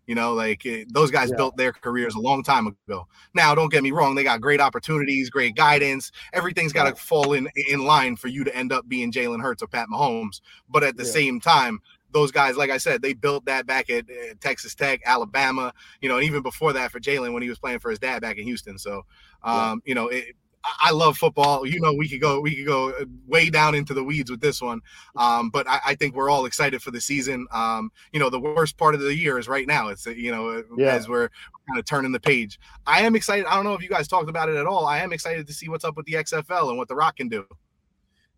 [0.07, 1.37] You know, like eh, those guys Yeah.
[1.37, 3.07] built their careers a long time ago.
[3.33, 6.11] Now, don't get me wrong; they got great opportunities, great guidance.
[6.31, 9.63] Everything's got to fall in in line for you to end up being Jalen Hurts
[9.63, 10.41] or Pat Mahomes.
[10.69, 11.09] But at the Yeah.
[11.09, 11.79] same time,
[12.15, 15.73] those guys, like I said, they built that back at uh, Texas Tech, Alabama.
[16.01, 18.21] You know, and even before that for Jalen when he was playing for his dad
[18.21, 18.77] back in Houston.
[18.77, 19.05] So,
[19.43, 21.67] um, you know, it, I I love football.
[21.67, 24.39] You know, we could go we could go uh, way down into the weeds with
[24.39, 24.79] this one,
[25.17, 27.47] um, but I, I think we're all excited for the season.
[27.51, 29.89] Um, you know, the worst part of the year is right now.
[29.89, 30.93] It's uh, you know Yeah.
[30.95, 31.29] as we're
[31.67, 32.59] kind of turning the page.
[32.87, 33.45] I am excited.
[33.45, 34.87] I don't know if you guys talked about it at all.
[34.87, 37.27] I am excited to see what's up with the XFL and what the Rock can
[37.27, 37.45] do.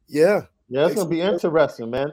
[0.08, 0.42] Yeah.
[0.70, 2.12] Yeah, it's going to be interesting, man.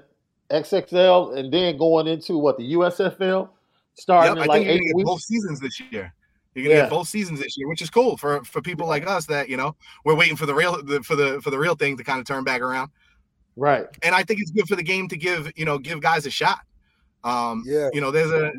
[0.51, 3.49] XFL and then going into what the USFL
[3.95, 5.07] starting Yep, in I like think you're gonna get weeks.
[5.11, 6.13] both seasons this year.
[6.55, 6.81] You're gonna Yeah.
[6.83, 9.57] get both seasons this year, which is cool for for people like us that you
[9.57, 12.21] know we're waiting for the real the, for the for the real thing to kind
[12.21, 12.91] of turn back around.
[13.57, 13.87] Right.
[14.03, 16.31] And I think it's good for the game to give you know give guys a
[16.31, 16.61] shot.
[17.25, 17.89] Um, Yeah.
[17.95, 18.53] you know, there's a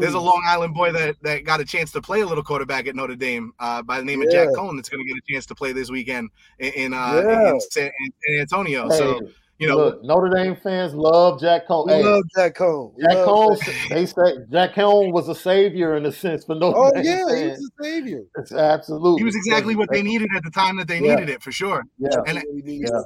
[0.00, 0.18] there's a.
[0.18, 3.14] Long Island boy that that got a chance to play a little quarterback at Notre
[3.16, 4.56] Dame uh, by the name of Jack Yeah.
[4.58, 4.76] Coan.
[4.76, 7.50] That's going to get a chance to play this weekend in in, uh, Yeah.
[7.52, 8.88] in, San, in San Antonio.
[8.88, 9.20] Hey, So
[9.58, 11.86] you know, look, Notre Dame fans love Jack Coan.
[11.86, 12.94] We Hey, love Jack Coan.
[12.96, 16.54] We Jack love Coan, they say Jack Coan was a savior in a sense for
[16.54, 18.22] Notre Oh Dame Oh yeah, he was a savior.
[18.36, 19.18] It's absolutely.
[19.20, 21.14] he was exactly what they needed at the time that they Yeah.
[21.16, 21.84] needed it for sure.
[21.98, 22.08] Yeah.
[22.26, 22.90] And That's what he needs.
[22.92, 23.00] Yeah.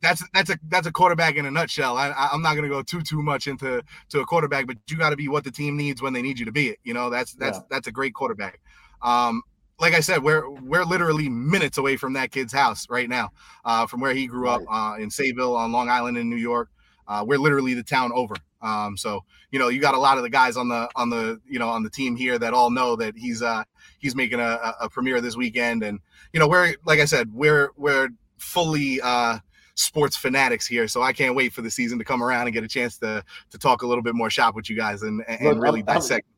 [0.00, 1.96] That's that's a that's a quarterback in a nutshell.
[1.96, 4.76] I, I I'm not going to go too too much into to a quarterback, but
[4.88, 6.78] you got to be what the team needs when they need you to be it.
[6.84, 7.64] You know, that's that's Yeah.
[7.68, 8.60] that's a great quarterback.
[9.02, 9.42] Um,
[9.80, 13.30] like I said, we're we're literally minutes away from that kid's house right now,
[13.64, 16.68] uh, from where he grew up uh, in Sayville on Long Island in New York.
[17.06, 18.34] Uh, we're literally the town over.
[18.60, 21.40] Um, so you know, you got a lot of the guys on the on the
[21.48, 23.62] you know on the team here that all know that he's uh
[23.98, 26.00] he's making a, a premiere this weekend, and
[26.32, 29.38] you know, we're like I said, we're we're fully uh
[29.74, 32.64] sports fanatics here, so I can't wait for the season to come around and get
[32.64, 35.40] a chance to to talk a little bit more shop with you guys and and
[35.40, 36.37] Look, really I'm- dissect what's going on.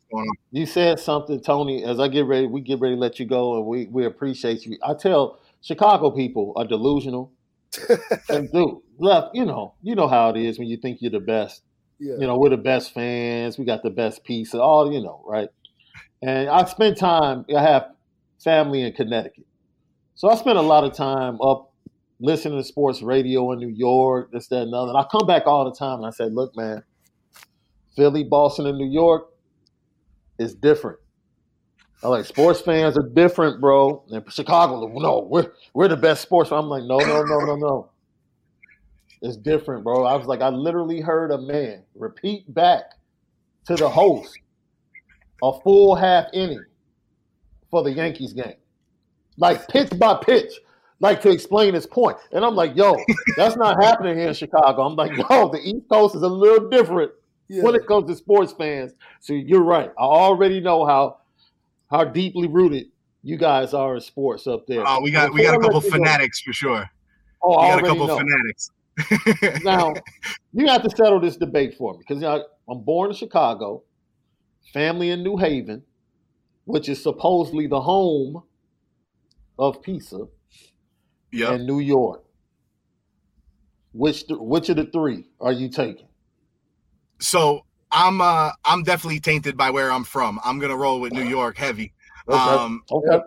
[0.51, 1.85] You said something, Tony.
[1.85, 4.67] As I get ready, we get ready to let you go, and we we appreciate
[4.67, 4.77] you.
[4.83, 7.33] I tell Chicago people are delusional.
[8.29, 11.21] and do left, you know, you know how it is when you think you're the
[11.21, 11.63] best.
[12.01, 12.15] yeah.
[12.19, 13.59] You know, we're the best fans.
[13.59, 14.61] We got the best pizza.
[14.61, 15.49] All you know, right?
[16.21, 17.45] And I spend time.
[17.57, 17.93] I have
[18.43, 19.47] family in Connecticut,
[20.17, 21.73] so I spend a lot of time up
[22.19, 24.91] listening to sports radio in New York, this, that, and other.
[24.91, 26.83] And I come back all the time and I say, "Look, man,
[27.95, 29.30] Philly, Boston, and New York
[30.41, 30.99] is different.
[32.03, 34.03] I like sports fans are different, bro.
[34.11, 36.51] And Chicago, no, we're we're the best sports.
[36.51, 37.91] I'm like, no, no, no, no, no.
[39.21, 40.05] It's different, bro.
[40.05, 42.93] I was like, I literally heard a man repeat back
[43.67, 44.39] to the host
[45.43, 46.65] a full half inning
[47.71, 48.57] for the Yankees game,
[49.37, 50.53] like pitch by pitch,
[51.01, 52.17] like to explain his point.
[52.33, 52.97] And I'm like, yo,
[53.37, 54.83] that's not happening here in Chicago.
[54.83, 57.13] I'm like, yo, the East Coast is a little different
[57.51, 57.63] yeah.
[57.63, 58.93] when it comes to sports fans.
[59.21, 59.91] So you're right.
[59.99, 61.19] I already know how
[61.91, 62.87] how deeply rooted
[63.23, 64.87] you guys are in sports up there.
[64.87, 66.89] Uh, we got we got a couple fanatics for sure.
[67.43, 68.19] Oh, We I got a couple know.
[68.19, 68.71] fanatics.
[69.65, 69.95] now,
[70.53, 73.83] you have to settle this debate for me because you know, I'm born in Chicago,
[74.75, 75.83] family in New Haven,
[76.65, 78.43] which is supposedly the home
[79.59, 80.27] of pizza,
[81.33, 81.49] Yep.
[81.51, 82.25] and New York.
[83.93, 86.07] Which th- which of the three are you taking?
[87.21, 90.41] So I'm uh I'm definitely tainted by where I'm from.
[90.45, 91.93] I'm gonna roll with New York heavy.
[92.29, 92.39] Okay.
[92.39, 93.21] Um, okay.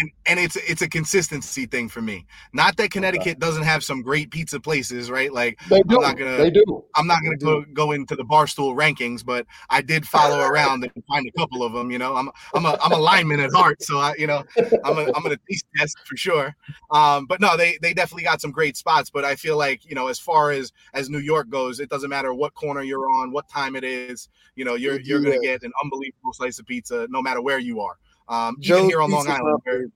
[0.00, 2.26] And and it's it's a consistency thing for me.
[2.52, 5.32] Not that Connecticut doesn't have some great pizza places, right?
[5.32, 5.96] Like They do.
[5.96, 6.84] I'm not gonna They do.
[6.96, 11.04] I'm not gonna go, go into the barstool rankings, but I did follow around and
[11.06, 11.90] find a couple of them.
[11.90, 14.44] You know, I'm I'm a I'm a lineman at heart, so I you know
[14.84, 16.56] I'm a, I'm gonna taste test for sure.
[16.90, 19.10] Um, but no, they they definitely got some great spots.
[19.10, 22.10] But I feel like you know, as far as as New York goes, it doesn't
[22.10, 24.28] matter what corner you're on, what time it is.
[24.56, 27.80] You know, you're you're gonna get an unbelievable slice of pizza no matter where you
[27.80, 27.96] are.
[28.28, 29.60] Um, even Joe's here on Long Island.
[29.64, 29.86] my where-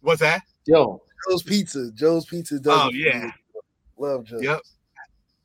[0.00, 0.42] what's that?
[0.66, 1.90] Yo, Joe's Pizza.
[1.92, 2.80] Joe's Pizza does.
[2.86, 3.26] Oh, yeah.
[3.26, 3.32] me.
[3.98, 4.38] Love Joe.
[4.40, 4.60] Yep.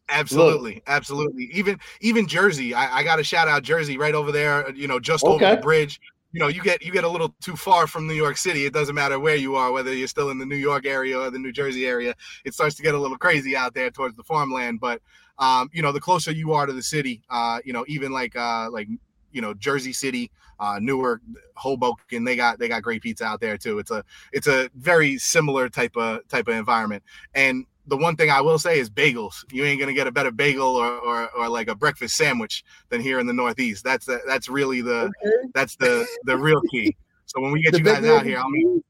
[0.08, 1.46] Absolutely, absolutely.
[1.52, 4.70] Even even Jersey, I, I got to shout out Jersey right over there.
[4.76, 6.00] You know, just over the bridge.
[6.32, 8.66] You know, you get you get a little too far from New York City.
[8.66, 11.32] It doesn't matter where you are, whether you're still in the New York area or
[11.32, 12.14] the New Jersey area.
[12.44, 14.80] It starts to get a little crazy out there towards the farmland.
[14.80, 15.02] But
[15.40, 18.36] um, you know, the closer you are to the city, uh, you know, even like
[18.36, 18.88] uh, like
[19.36, 21.22] you know Jersey City, uh, Newark,
[21.56, 23.78] Hoboken, they got they got great pizza out there too.
[23.78, 27.04] It's a it's a very similar type of type of environment.
[27.36, 29.44] And the one thing I will say is bagels.
[29.52, 33.02] You ain't gonna get a better bagel or or, or like a breakfast sandwich than
[33.02, 33.84] here in the Northeast.
[33.84, 35.12] That's the, that's really the
[35.54, 36.96] that's the the real key.
[37.26, 38.84] So when we get The you guys out here, I'll make,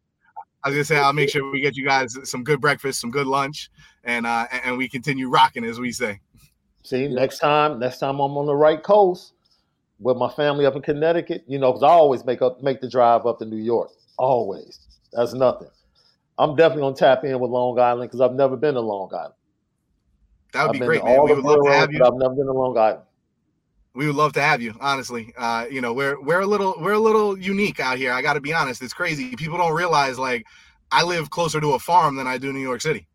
[0.64, 3.12] I was gonna say I'll make sure we get you guys some good breakfast, some
[3.12, 3.72] good lunch,
[4.04, 6.20] and uh and we continue rocking as we say.
[6.84, 9.35] see, next time, next time I'm on the right coast
[10.00, 12.90] with my family up in Connecticut, you know, because I always make up make the
[12.90, 13.92] drive up to New York.
[14.18, 14.80] Always.
[15.14, 15.70] That's nothing.
[16.38, 19.34] I'm definitely gonna tap in with Long Island because I've never been to Long Island.
[20.54, 21.24] That would I've be great, man.
[21.24, 22.04] We would love to have you.
[22.04, 23.02] I've never been to Long Island.
[23.94, 26.94] we would love to have you honestly uh you know we're we're a little we're
[26.94, 30.46] a little unique out here i gotta be honest it's crazy people don't realize like
[30.92, 33.08] i live closer to a farm than i do new york city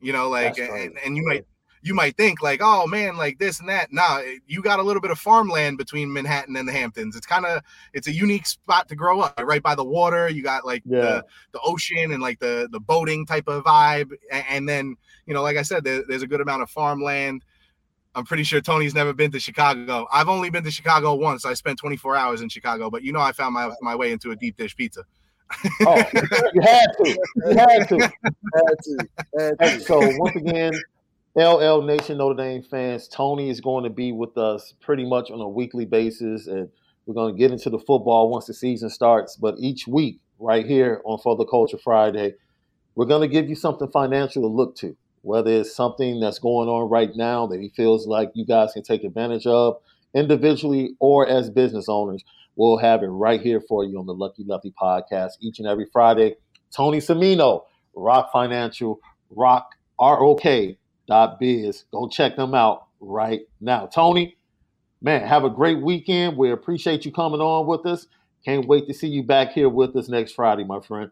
[0.00, 1.44] you know like and, and you might
[1.82, 4.82] you might think like oh man like this and that nah eh, you got a
[4.82, 7.62] little bit of farmland between manhattan and the hamptons it's kind of
[7.92, 11.00] it's a unique spot to grow up right by the water you got like Yeah.
[11.00, 15.34] the the ocean and like the the boating type of vibe A- and, then you
[15.34, 17.44] know like i said there, there's a good amount of farmland
[18.14, 20.08] I'm pretty sure Tony's never been to Chicago.
[20.10, 21.44] I've only been to Chicago once.
[21.44, 24.32] I spent 24 hours in Chicago, but you know I found my, my way into
[24.32, 25.04] a deep dish pizza.
[25.82, 25.96] Oh,
[26.54, 27.18] you had to.
[27.46, 27.98] You had to.
[28.54, 29.08] Had to.
[29.38, 29.80] Had to.
[29.80, 30.72] so once again,
[31.36, 35.40] LL Nation Notre Dame fans, Tony is going to be with us pretty much on
[35.40, 36.68] a weekly basis, and
[37.06, 39.36] we're going to get into the football once the season starts.
[39.36, 42.34] But each week, right here on For the Culture Friday,
[42.94, 46.68] we're going to give you something financial to look to, whether it's something that's going
[46.68, 49.76] on right now that he feels like you guys can take advantage of
[50.14, 52.24] individually or as business owners.
[52.56, 55.86] We'll have it right here for you on the Lucky Lefty podcast each and every
[55.92, 56.36] Friday.
[56.74, 57.64] Tony Semino,
[57.94, 58.98] Rok Financial,
[59.30, 59.70] Rock
[60.00, 60.76] ROK dot
[61.40, 61.84] biz.
[61.92, 63.86] Go check them out right now.
[63.86, 64.36] Tony,
[65.00, 66.36] man, have a great weekend.
[66.36, 68.06] We appreciate you coming on with us.
[68.44, 71.10] Can't wait to see you back here with us next Friday, my friend.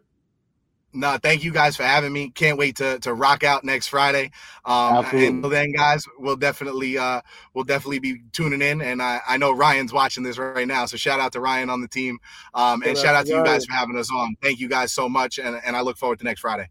[0.93, 2.31] No, thank you guys for having me.
[2.31, 4.31] Can't wait to to rock out next Friday.
[4.65, 5.27] Um, Absolutely.
[5.27, 7.21] and until then, guys, we'll definitely uh,
[7.53, 8.81] we'll definitely be tuning in.
[8.81, 11.83] And I, I know Ryan's watching this right now, so shout out to Ryan on
[11.83, 12.19] the team.
[12.55, 14.37] Um, and Shout shout out out to to you guys for having us on.
[14.41, 16.71] Thank you guys so much, and, and I look forward to next Friday.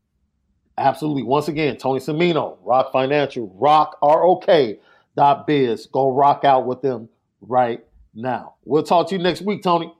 [0.77, 1.23] Absolutely.
[1.23, 4.77] Once again, Tony Semino, Rok Financial, Rock ROK
[5.15, 5.87] dot biz.
[5.87, 7.09] Go rock out with them
[7.41, 8.55] right now.
[8.65, 9.93] We'll talk to you next week, Tony.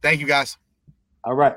[0.00, 0.56] Thank you guys.
[1.24, 1.56] All right.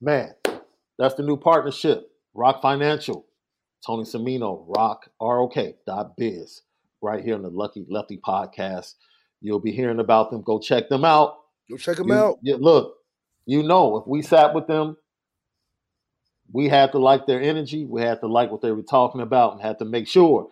[0.00, 0.32] Man,
[0.98, 2.10] that's the new partnership.
[2.34, 3.26] Rok Financial,
[3.84, 5.54] Tony Semino, rock, ROK
[5.86, 6.62] dot biz,
[7.02, 8.94] right here on the Lucky Lefty podcast.
[9.40, 10.42] You'll be hearing about them.
[10.42, 11.36] Go check them out.
[11.70, 12.38] Go check them You- out.
[12.42, 12.96] you- look,
[13.46, 14.96] you know, if we sat with them,
[16.52, 17.84] we had to like their energy.
[17.84, 20.48] We had to like what they were talking about and had to make sure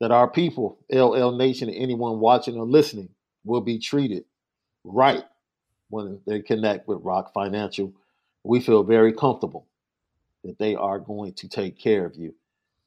[0.00, 3.08] that our people, LL Nation, and anyone watching or listening,
[3.44, 4.24] will be treated
[4.84, 5.24] right
[5.90, 7.92] when they connect with Rok Financial.
[8.44, 9.66] We feel very comfortable
[10.44, 12.34] that they are going to take care of you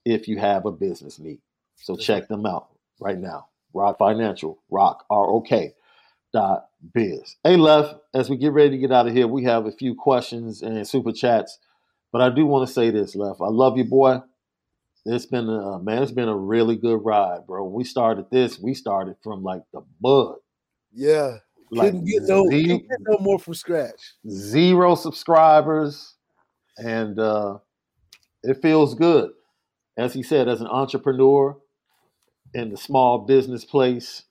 [0.06, 1.39] if you have a business need.
[1.76, 3.47] So check them out right now.
[3.74, 5.74] Rok Financial, Rok R O K
[6.34, 7.36] dot biz.
[7.43, 9.95] Hey, Left, as we get ready to get out of here, we have a few
[9.95, 11.60] questions and super chats.
[12.12, 13.41] But I do want to say this, Left.
[13.41, 14.22] I love you, boy.
[15.06, 17.64] It's been a man, it's been a really good ride, bro.
[17.64, 20.36] When we started this, we started from like the bud.
[20.93, 21.38] Yeah.
[21.72, 24.16] Like couldn't get no, couldn't get no more from scratch.
[24.30, 26.16] zero subscribers,
[26.78, 27.60] and uh,
[28.44, 29.32] it feels good.
[29.98, 31.58] As he said, as an entrepreneur
[32.54, 34.24] in the small business place,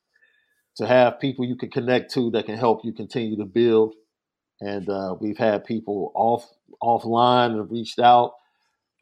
[0.76, 3.94] to have people you can connect to that can help you continue to build.
[4.60, 6.46] And uh, we've had people off
[6.82, 8.32] offline and reached out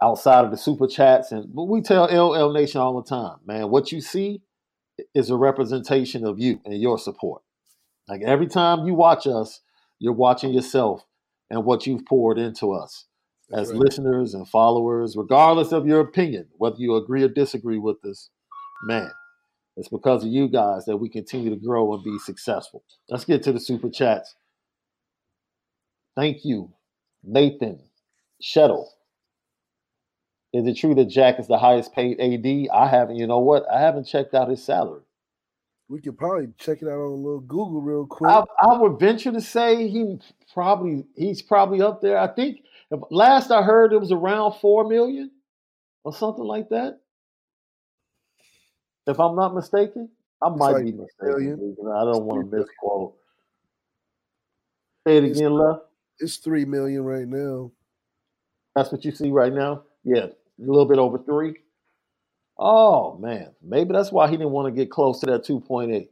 [0.02, 3.70] outside of the super chats, and but we tell LL Nation all the time, man,
[3.70, 4.42] what you see
[5.14, 7.42] is a representation of you and your support.
[8.08, 9.60] Like every time you watch us,
[9.98, 11.04] you're watching yourself
[11.50, 13.06] and what you've poured into us
[13.52, 13.78] as right.
[13.78, 18.30] listeners and followers, regardless of your opinion, whether you agree or disagree with us,
[18.84, 19.10] man,
[19.76, 22.82] it's because of you guys that we continue to grow and be successful.
[23.08, 24.34] Let's get to the super chats.
[26.16, 26.72] Thank you,
[27.22, 27.80] Nathan
[28.42, 28.86] Shettle.
[30.52, 32.68] Is it true that Jack is the highest paid AD?
[32.74, 33.64] I haven't, you know what?
[33.70, 35.02] I haven't checked out his salary.
[35.88, 38.30] We could probably check it out on a little Google real quick.
[38.30, 40.18] I, I would venture to say he
[40.52, 42.18] probably he's probably up there.
[42.18, 42.58] I think
[42.90, 45.30] if, last I heard it was around four million
[46.04, 47.00] or something like that.
[49.06, 50.10] If I'm not mistaken,
[50.42, 51.76] I might like be mistaken.
[51.80, 53.14] I don't want to misquote.
[55.06, 55.84] Say it It's- again, left.
[56.20, 57.70] It's three million right now.
[58.74, 59.84] That's what you see right now.
[60.04, 61.56] Yeah, a little bit over three.
[62.58, 65.92] Oh man, maybe that's why he didn't want to get close to that two point
[65.92, 66.10] eight.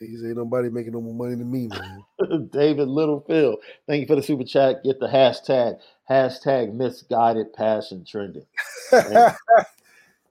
[0.00, 2.48] He said, nobody making no more money than me, man.
[2.50, 4.82] David Littlefield, thank you for the super chat.
[4.82, 5.78] Get the hashtag
[6.10, 8.46] hashtag misguided passion trending.
[8.92, 9.36] it's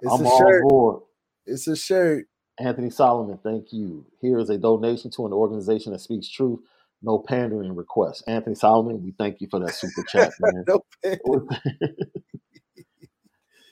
[0.09, 0.63] I'm a all shirt.
[0.63, 1.01] board.
[1.45, 2.25] It's a shirt.
[2.59, 4.05] Anthony Solomon, thank you.
[4.19, 6.59] Here is a donation to an organization that speaks truth,
[7.01, 8.21] no pandering requests.
[8.27, 10.65] Anthony Solomon, we thank you for that super chat, man.
[10.67, 11.47] No.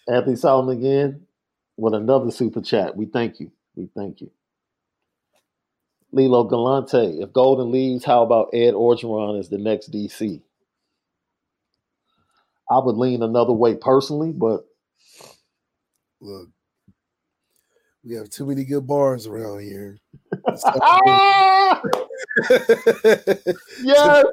[0.10, 1.26] Anthony Solomon again
[1.78, 2.96] with another super chat.
[2.98, 3.52] We thank you.
[3.76, 4.32] We thank you.
[6.12, 10.42] Lilo Galante, if Golden leaves, how about Ed Orgeron as the next DC?
[12.72, 14.66] I would lean another way personally, but
[16.22, 16.50] Look,
[18.04, 19.98] we have too many good bars around here.
[20.82, 21.82] Ah!
[22.50, 24.26] yes, Yes.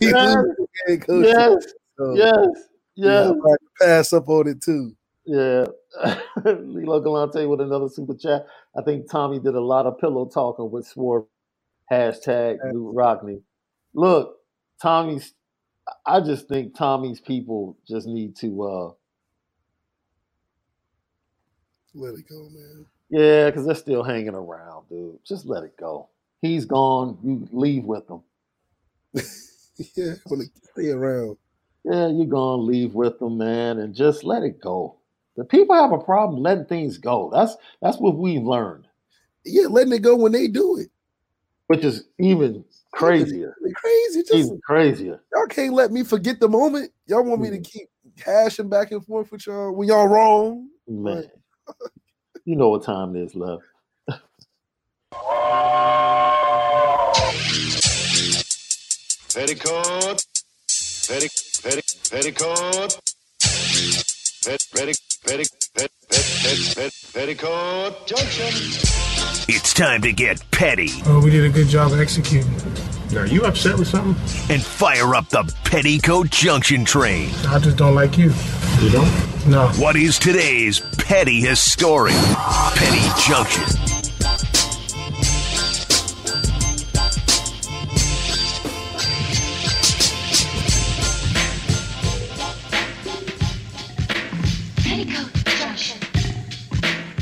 [0.00, 1.32] losing head coaches.
[1.32, 1.66] yes,
[2.14, 2.48] yes,
[2.96, 3.32] yeah, yes.
[3.80, 4.96] I'm about to pass up on it too.
[5.26, 5.66] Yeah.
[6.44, 8.46] Lilo Galante with another super chat.
[8.78, 11.24] I think Tommy did a lot of pillow talking with Swerve.
[11.92, 13.42] Hashtag Luke Rockney.
[13.94, 14.36] Look,
[14.82, 15.34] Tommy's
[16.06, 18.92] I just think Tommy's people just need to uh
[21.94, 22.86] Let it go, man.
[23.10, 25.18] yeah, because they're still hanging around, dude.
[25.26, 26.08] Just let it go.
[26.42, 27.18] He's gone.
[27.24, 28.22] You leave with him.
[29.96, 31.38] yeah, want to stay around.
[31.90, 34.96] Yeah, you're gonna leave with them, man, and just let it go.
[35.36, 37.30] The people have a problem letting things go.
[37.32, 38.86] That's that's what we've learned,
[39.44, 40.90] Yeah, letting it go when they do it.
[41.68, 43.54] which is even crazier.
[43.64, 44.22] They crazy.
[44.22, 45.20] Just Even crazier.
[45.32, 46.92] y'all can't let me forget the moment.
[47.06, 47.64] Y'all want me to Mm.
[47.64, 47.88] keep
[48.24, 50.68] hashing back and forth with y'all when y'all wrong.
[50.88, 51.30] Man,
[52.44, 53.62] you know what time it is, love.
[59.34, 60.24] Petticoat.
[61.08, 61.28] Petti,
[61.62, 63.00] petti, petticoat.
[64.44, 64.94] Pet, petti,
[65.24, 68.46] petti, pet, pet, pet, pet, petticoat junction.
[69.48, 72.52] It's time to get petty Oh, we did a good job of executing.
[73.16, 74.14] Are you upset with something?
[74.54, 77.30] and fire up the Petticoat Junction train.
[77.48, 78.32] I just don't like you.
[78.80, 79.46] You don't?
[79.48, 79.68] No.
[79.78, 83.87] What is today's petty historic Petty Junction?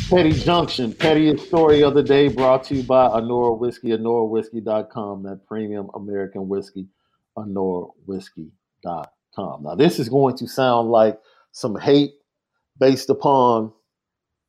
[0.08, 5.46] Petty Junction, pettiest story of the day brought to you by Anora Whiskey, AnoraWhiskey.com, that
[5.46, 6.88] premium American whiskey.
[7.36, 9.62] AnorWhiskey.com.
[9.62, 11.20] Now, this is going to sound like
[11.52, 12.12] some hate
[12.80, 13.74] based upon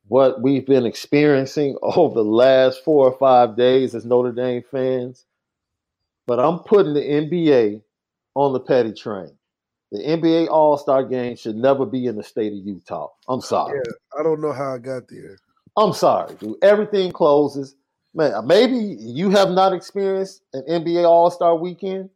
[0.05, 5.25] what we've been experiencing over the last four or five days as Notre Dame fans,
[6.27, 7.81] but I'm putting the NBA
[8.35, 9.37] on the petty train.
[9.91, 13.07] The NBA All Star game should never be in the state of Utah.
[13.29, 13.79] I'm sorry.
[13.85, 15.37] Yeah, I don't know how I got there.
[15.77, 16.55] I'm sorry, dude.
[16.61, 17.75] Everything closes.
[18.13, 22.09] Man, maybe you have not experienced an NBA All Star weekend.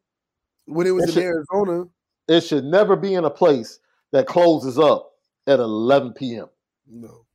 [0.66, 1.88] When it was It in should- Arizona,
[2.28, 3.80] It should never be in a place
[4.12, 5.14] that closes up
[5.48, 6.48] at 11 p.m.
[6.88, 7.26] no.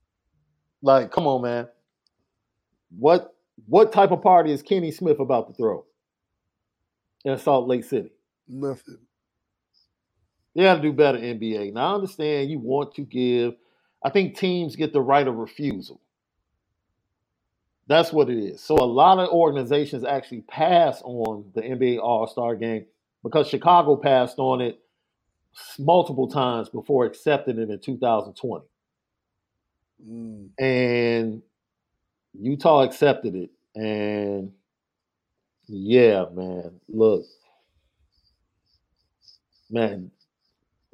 [0.83, 1.69] Like, come on, man.
[2.99, 3.35] What
[3.67, 5.85] what type of party is Kenny Smith about to throw
[7.25, 8.11] in Salt Lake City?
[8.47, 8.99] Nothing.
[10.57, 11.75] You got to do better, NBA.
[11.75, 13.57] Now, I understand you want to give.
[14.03, 16.01] I think teams get the right of refusal.
[17.89, 18.63] That's what it is.
[18.63, 22.87] So a lot of organizations actually pass on the NBA All Star game
[23.23, 24.81] because Chicago passed on it
[25.79, 28.65] multiple times before accepting it in 2020.
[30.09, 30.49] Mm.
[30.59, 31.43] And
[32.33, 33.51] Utah accepted it.
[33.75, 34.53] And
[35.67, 37.27] yeah, man, look,
[39.69, 40.11] man,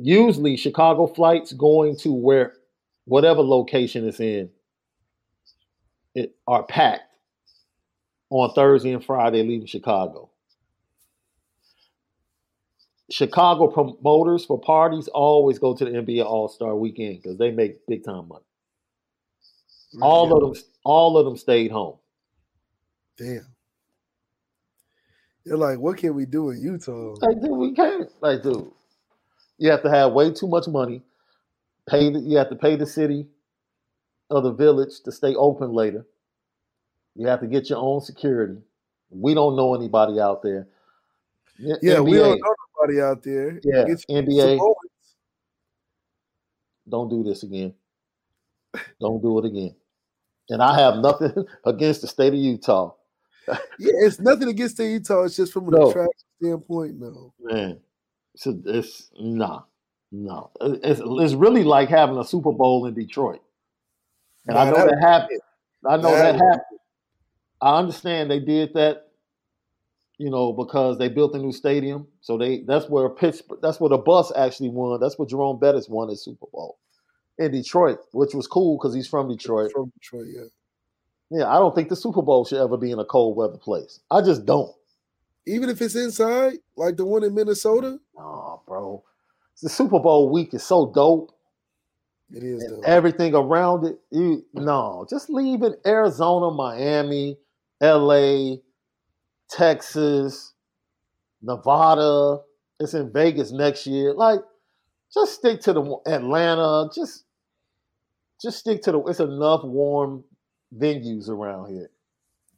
[0.02, 2.54] usually Chicago flights going to where
[3.04, 4.50] whatever location it's in
[6.14, 7.02] it are packed
[8.30, 10.30] on Thursday and Friday leaving Chicago.
[13.10, 17.86] Chicago promoters for parties always go to the NBA All Star Weekend because they make
[17.86, 18.44] big time money.
[20.00, 21.98] All of them, all of them stayed home.
[23.18, 23.46] Damn.
[25.44, 27.14] They're like, what can we do in Utah?
[27.20, 28.08] Like, dude, we can't.
[28.22, 28.70] Like, dude,
[29.62, 31.02] you have to have way too much money.
[31.88, 33.28] Pay the, you have to pay the city
[34.28, 36.04] of the village to stay open later.
[37.14, 38.56] You have to get your own security.
[39.08, 40.66] We don't know anybody out there.
[41.60, 43.60] Yeah, we don't know nobody out there.
[43.62, 44.58] Yeah, NBA.
[46.88, 47.72] don't do this again.
[49.00, 49.76] Don't do it again.
[50.48, 51.32] And I have nothing
[51.64, 52.94] against the state of Utah.
[53.78, 55.22] Yeah, it's nothing against the Utah.
[55.24, 55.90] It's just from an No.
[55.90, 56.98] attraction standpoint.
[57.00, 57.32] No.
[57.40, 57.80] Man,
[58.34, 59.62] it's, it's nah,
[60.10, 60.50] no.
[60.60, 63.42] It's, it's really like having a Super Bowl in Detroit.
[64.48, 65.40] And I know that- that happened.
[65.88, 66.78] I know that that happened.
[67.60, 69.08] I understand they did that,
[70.18, 72.06] you know, because they built a new stadium.
[72.20, 74.98] So they that's where Pittsburgh, that's where the bus actually won.
[75.00, 76.78] That's where Jerome Bettis won his Super Bowl
[77.38, 79.72] in Detroit, which was cool because he's from Detroit.
[79.72, 80.44] From Detroit, yeah.
[81.38, 84.00] Yeah, I don't think the Super Bowl should ever be in a cold weather place.
[84.10, 84.74] I just don't.
[85.46, 89.02] Even if it's inside, like the one in Minnesota, Oh, bro.
[89.62, 91.30] The Super Bowl week is so dope.
[92.32, 92.80] it is though.
[92.84, 93.98] everything around it.
[94.10, 97.38] You no, just leave it Arizona, Miami,
[97.80, 98.56] LA,
[99.50, 100.54] Texas,
[101.42, 102.38] Nevada.
[102.80, 104.14] It's in Vegas next year.
[104.14, 104.40] Like,
[105.14, 106.88] just stick to the Atlanta.
[106.94, 107.24] Just,
[108.40, 109.00] just stick to the.
[109.04, 110.24] It's enough warm
[110.76, 111.90] venues around here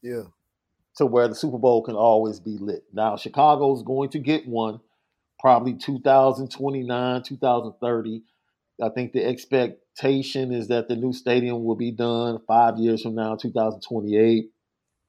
[0.03, 0.23] Yeah.
[0.97, 2.85] To where the Super Bowl can always be lit.
[2.93, 4.81] Now, Chicago's going to get one,
[5.41, 8.23] probably 2029, 2030.
[8.83, 13.15] I think the expectation is that the new stadium will be done five years from
[13.15, 14.51] now, 2028.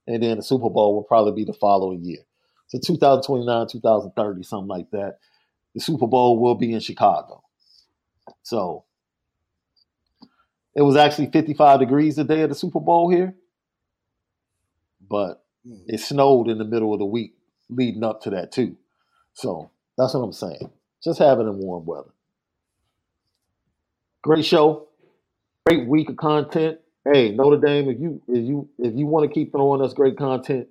[0.08, 2.22] And then the Super Bowl will probably be the following year.
[2.68, 5.18] So 2029, 2030, something like that.
[5.74, 7.42] The Super Bowl will be in Chicago.
[8.42, 8.84] So
[10.74, 13.34] it was actually 55 degrees the day of the Super Bowl here.
[15.08, 15.94] But Mm-hmm.
[15.94, 17.34] it snowed in the middle of the week
[17.68, 18.76] leading up to that too.
[19.34, 20.70] So that's what I'm saying.
[21.02, 22.10] Just have it in warm weather.
[24.22, 24.88] Great show.
[25.66, 26.78] Great week of content.
[27.04, 30.16] Hey, Notre Dame, if you if you if you want to keep throwing us great
[30.16, 30.68] content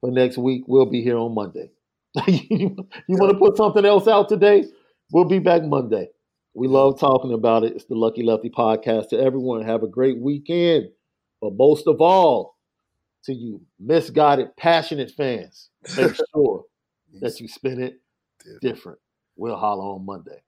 [0.00, 1.70] for next week, we'll be here on Monday.
[2.26, 2.76] you
[3.08, 4.64] want to put something else out today?
[5.12, 6.08] We'll be back Monday.
[6.54, 7.74] We love talking about it.
[7.74, 9.08] It's the Lucky Lefty podcast.
[9.10, 10.88] To everyone, have a great weekend.
[11.40, 12.57] But most of all,
[13.28, 15.68] to you misguided, passionate fans.
[15.98, 16.64] Make sure
[17.20, 18.00] that you spin it
[18.62, 18.98] different.
[19.36, 20.40] We'll holler on Monday.